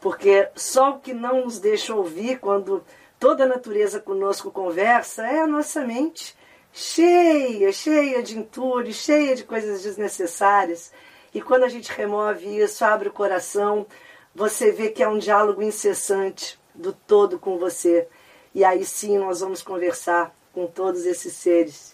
porque 0.00 0.48
só 0.54 0.90
o 0.90 1.00
que 1.00 1.12
não 1.12 1.44
nos 1.44 1.58
deixa 1.58 1.94
ouvir 1.94 2.38
quando 2.38 2.84
toda 3.22 3.44
a 3.44 3.46
natureza 3.46 4.00
conosco 4.00 4.50
conversa 4.50 5.24
é 5.24 5.38
a 5.38 5.46
nossa 5.46 5.86
mente 5.86 6.36
cheia, 6.72 7.70
cheia 7.70 8.20
de 8.20 8.36
entulho, 8.36 8.92
cheia 8.92 9.36
de 9.36 9.44
coisas 9.44 9.84
desnecessárias. 9.84 10.92
E 11.32 11.40
quando 11.40 11.62
a 11.62 11.68
gente 11.68 11.92
remove 11.92 12.58
isso, 12.58 12.84
abre 12.84 13.08
o 13.08 13.12
coração, 13.12 13.86
você 14.34 14.72
vê 14.72 14.88
que 14.88 15.04
é 15.04 15.08
um 15.08 15.18
diálogo 15.18 15.62
incessante 15.62 16.58
do 16.74 16.92
todo 16.92 17.38
com 17.38 17.58
você. 17.58 18.08
E 18.52 18.64
aí 18.64 18.84
sim 18.84 19.16
nós 19.18 19.38
vamos 19.38 19.62
conversar 19.62 20.34
com 20.52 20.66
todos 20.66 21.06
esses 21.06 21.32
seres 21.34 21.91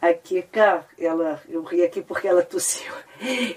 A 0.00 0.12
Kika, 0.12 0.84
ela, 0.98 1.42
eu 1.48 1.62
ri 1.62 1.82
aqui 1.82 2.02
porque 2.02 2.28
ela 2.28 2.42
tossiu. 2.42 2.92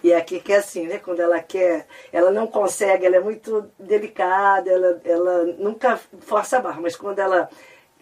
E 0.01 0.13
a 0.13 0.21
Kika 0.21 0.53
é 0.53 0.57
assim, 0.57 0.87
né? 0.87 0.97
Quando 0.97 1.19
ela 1.19 1.41
quer, 1.41 1.85
ela 2.11 2.31
não 2.31 2.47
consegue, 2.47 3.05
ela 3.05 3.17
é 3.17 3.19
muito 3.19 3.69
delicada, 3.77 4.69
ela, 4.71 5.01
ela 5.03 5.43
nunca 5.57 5.99
força 6.21 6.57
a 6.57 6.61
barra, 6.61 6.81
mas 6.81 6.95
quando 6.95 7.19
ela 7.19 7.49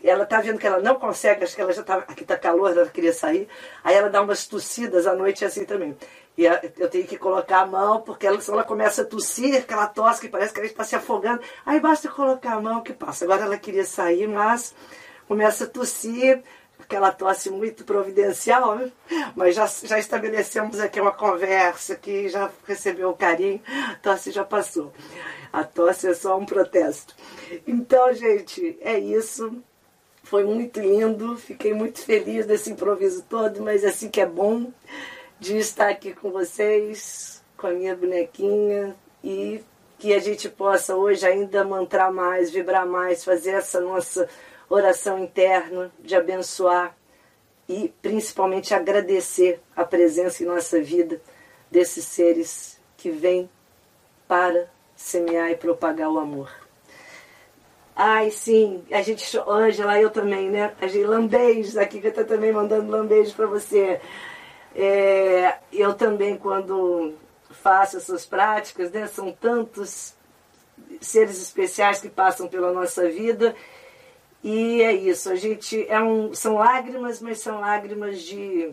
ela 0.03 0.25
tá 0.25 0.39
vendo 0.39 0.59
que 0.59 0.67
ela 0.67 0.79
não 0.79 0.95
consegue, 0.95 1.43
acho 1.43 1.55
que 1.55 1.61
ela 1.61 1.73
já 1.73 1.83
tá, 1.83 1.95
aqui 1.95 2.23
tá 2.23 2.37
calor, 2.37 2.71
ela 2.71 2.87
queria 2.87 3.13
sair, 3.13 3.47
aí 3.83 3.95
ela 3.95 4.09
dá 4.09 4.21
umas 4.21 4.45
tossidas 4.45 5.07
à 5.07 5.15
noite 5.15 5.43
assim 5.43 5.65
também. 5.65 5.97
E 6.37 6.45
eu 6.45 6.87
tenho 6.87 7.07
que 7.07 7.17
colocar 7.17 7.61
a 7.61 7.65
mão, 7.65 8.01
porque 8.01 8.27
ela, 8.27 8.39
se 8.39 8.51
ela 8.51 8.63
começa 8.63 9.01
a 9.01 9.05
tossir, 9.05 9.57
aquela 9.57 9.87
tosse 9.87 10.21
que 10.21 10.29
parece 10.29 10.53
que 10.53 10.59
a 10.59 10.63
gente 10.63 10.73
está 10.73 10.83
se 10.83 10.95
afogando, 10.95 11.41
aí 11.65 11.79
basta 11.79 12.07
colocar 12.09 12.53
a 12.53 12.61
mão 12.61 12.81
que 12.81 12.93
passa. 12.93 13.25
Agora 13.25 13.41
ela 13.41 13.57
queria 13.57 13.83
sair, 13.83 14.27
mas 14.27 14.75
começa 15.27 15.63
a 15.63 15.67
tossir, 15.67 16.43
aquela 16.79 17.11
tosse 17.11 17.49
muito 17.49 17.83
providencial, 17.83 18.75
né? 18.75 18.91
mas 19.35 19.55
já, 19.55 19.65
já 19.65 19.99
estabelecemos 19.99 20.79
aqui 20.79 21.01
uma 21.01 21.11
conversa 21.11 21.95
que 21.95 22.29
já 22.29 22.49
recebeu 22.65 23.09
o 23.09 23.15
carinho, 23.15 23.61
a 23.91 23.95
tosse 23.95 24.31
já 24.31 24.43
passou. 24.43 24.93
A 25.51 25.63
tosse 25.63 26.07
é 26.07 26.13
só 26.13 26.37
um 26.37 26.45
protesto. 26.45 27.15
Então, 27.65 28.13
gente, 28.13 28.77
é 28.81 28.97
isso. 28.97 29.61
Foi 30.23 30.43
muito 30.43 30.79
lindo, 30.79 31.37
fiquei 31.37 31.73
muito 31.73 31.99
feliz 32.01 32.45
desse 32.45 32.69
improviso 32.69 33.23
todo, 33.29 33.61
mas 33.61 33.83
é 33.83 33.87
assim 33.87 34.09
que 34.09 34.19
é 34.19 34.25
bom 34.25 34.71
de 35.39 35.57
estar 35.57 35.89
aqui 35.89 36.13
com 36.13 36.31
vocês, 36.31 37.41
com 37.55 37.67
a 37.67 37.71
minha 37.71 37.95
bonequinha 37.95 38.95
e 39.23 39.63
que 39.97 40.13
a 40.13 40.19
gente 40.19 40.49
possa 40.49 40.95
hoje 40.95 41.25
ainda 41.25 41.63
mantrar 41.63 42.11
mais, 42.11 42.51
vibrar 42.51 42.85
mais, 42.85 43.23
fazer 43.23 43.51
essa 43.51 43.79
nossa 43.79 44.29
oração 44.69 45.19
interna 45.19 45.91
de 45.99 46.15
abençoar 46.15 46.95
e 47.67 47.93
principalmente 48.01 48.73
agradecer 48.73 49.59
a 49.75 49.83
presença 49.83 50.43
em 50.43 50.45
nossa 50.45 50.81
vida 50.81 51.21
desses 51.69 52.05
seres 52.05 52.79
que 52.95 53.09
vêm 53.09 53.49
para 54.27 54.69
semear 54.95 55.51
e 55.51 55.55
propagar 55.55 56.09
o 56.09 56.17
amor. 56.17 56.51
Ai, 57.95 58.29
sim, 58.29 58.83
a 58.91 59.01
gente, 59.01 59.37
Ângela, 59.47 59.99
eu 59.99 60.09
também, 60.09 60.49
né? 60.49 60.73
A 60.79 60.87
gente, 60.87 61.05
lambeijos 61.05 61.75
aqui, 61.77 61.99
que 61.99 62.07
eu 62.07 62.13
tô 62.13 62.23
também 62.23 62.51
mandando 62.51 62.91
lambeijos 62.91 63.33
para 63.33 63.47
você. 63.47 63.99
É, 64.75 65.57
eu 65.73 65.93
também, 65.95 66.37
quando 66.37 67.15
faço 67.49 67.97
essas 67.97 68.25
práticas, 68.25 68.91
né, 68.91 69.07
são 69.07 69.31
tantos 69.31 70.13
seres 71.01 71.41
especiais 71.41 71.99
que 71.99 72.07
passam 72.07 72.47
pela 72.47 72.71
nossa 72.71 73.09
vida 73.09 73.55
e 74.43 74.81
é 74.81 74.93
isso, 74.93 75.29
a 75.29 75.35
gente 75.35 75.85
é 75.89 76.01
um, 76.01 76.33
são 76.33 76.55
lágrimas, 76.55 77.21
mas 77.21 77.39
são 77.39 77.59
lágrimas 77.59 78.21
de, 78.21 78.71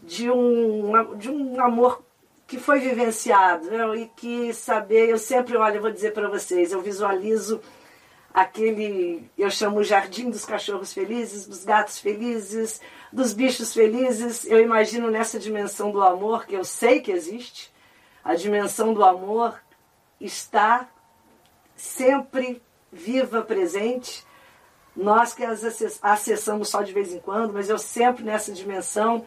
de, 0.00 0.30
um, 0.30 1.16
de 1.16 1.30
um 1.30 1.60
amor 1.60 2.02
que 2.46 2.58
foi 2.58 2.80
vivenciado 2.80 3.70
né? 3.70 3.96
e 3.96 4.08
que 4.16 4.52
saber, 4.52 5.08
eu 5.08 5.18
sempre, 5.18 5.56
olha, 5.56 5.76
eu 5.76 5.82
vou 5.82 5.90
dizer 5.90 6.12
para 6.12 6.28
vocês, 6.28 6.72
eu 6.72 6.80
visualizo 6.80 7.60
aquele, 8.32 9.30
eu 9.36 9.50
chamo 9.50 9.78
o 9.78 9.84
jardim 9.84 10.30
dos 10.30 10.44
cachorros 10.44 10.92
felizes, 10.92 11.46
dos 11.46 11.64
gatos 11.64 11.98
felizes, 11.98 12.80
dos 13.12 13.32
bichos 13.32 13.72
felizes. 13.72 14.44
Eu 14.46 14.60
imagino 14.60 15.10
nessa 15.10 15.38
dimensão 15.38 15.90
do 15.90 16.02
amor, 16.02 16.46
que 16.46 16.54
eu 16.54 16.64
sei 16.64 17.00
que 17.00 17.12
existe, 17.12 17.72
a 18.24 18.34
dimensão 18.34 18.94
do 18.94 19.04
amor 19.04 19.60
está 20.20 20.88
sempre 21.76 22.62
viva, 22.90 23.42
presente. 23.42 24.24
Nós 24.94 25.32
que 25.32 25.44
as 25.44 25.64
acessamos 26.02 26.68
só 26.68 26.82
de 26.82 26.92
vez 26.92 27.12
em 27.12 27.18
quando, 27.18 27.54
mas 27.54 27.70
eu 27.70 27.78
sempre 27.78 28.24
nessa 28.24 28.52
dimensão, 28.52 29.24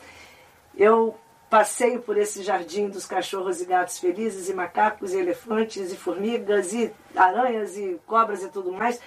eu 0.75 1.17
passeio 1.49 2.01
por 2.01 2.17
esse 2.17 2.43
jardim 2.43 2.89
dos 2.89 3.05
cachorros 3.05 3.61
e 3.61 3.65
gatos 3.65 3.97
felizes, 3.97 4.49
e 4.49 4.53
macacos, 4.53 5.13
e 5.13 5.17
elefantes, 5.17 5.91
e 5.91 5.95
formigas, 5.95 6.73
e 6.73 6.93
aranhas, 7.15 7.77
e 7.77 7.99
cobras 8.05 8.43
e 8.43 8.49
tudo 8.49 8.71
mais. 8.71 8.99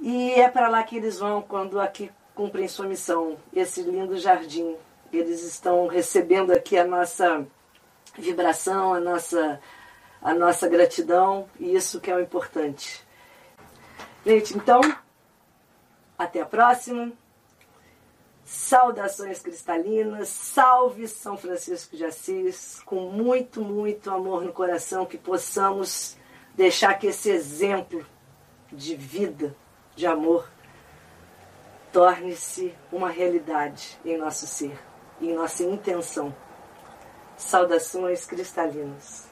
E 0.00 0.32
é 0.32 0.48
para 0.48 0.68
lá 0.68 0.82
que 0.82 0.96
eles 0.96 1.18
vão 1.18 1.42
quando 1.42 1.80
aqui 1.80 2.10
cumprem 2.34 2.66
sua 2.68 2.86
missão, 2.86 3.36
esse 3.52 3.82
lindo 3.82 4.16
jardim. 4.18 4.76
Eles 5.12 5.42
estão 5.42 5.86
recebendo 5.86 6.52
aqui 6.52 6.78
a 6.78 6.86
nossa 6.86 7.46
vibração, 8.16 8.94
a 8.94 9.00
nossa, 9.00 9.60
a 10.22 10.34
nossa 10.34 10.68
gratidão, 10.68 11.48
e 11.58 11.74
isso 11.74 12.00
que 12.00 12.10
é 12.10 12.14
o 12.14 12.20
importante. 12.20 13.06
Gente, 14.24 14.56
então, 14.56 14.80
até 16.24 16.40
a 16.40 16.46
próxima. 16.46 17.12
Saudações 18.44 19.40
cristalinas, 19.40 20.28
salve 20.28 21.06
São 21.06 21.36
Francisco 21.36 21.96
de 21.96 22.04
Assis, 22.04 22.80
com 22.84 23.08
muito, 23.10 23.62
muito 23.62 24.10
amor 24.10 24.44
no 24.44 24.52
coração, 24.52 25.06
que 25.06 25.16
possamos 25.16 26.16
deixar 26.54 26.94
que 26.94 27.06
esse 27.06 27.30
exemplo 27.30 28.04
de 28.70 28.96
vida, 28.96 29.54
de 29.94 30.06
amor, 30.06 30.48
torne-se 31.92 32.74
uma 32.90 33.10
realidade 33.10 33.98
em 34.04 34.16
nosso 34.16 34.46
ser, 34.46 34.78
em 35.20 35.32
nossa 35.34 35.62
intenção. 35.62 36.34
Saudações 37.36 38.26
cristalinas. 38.26 39.31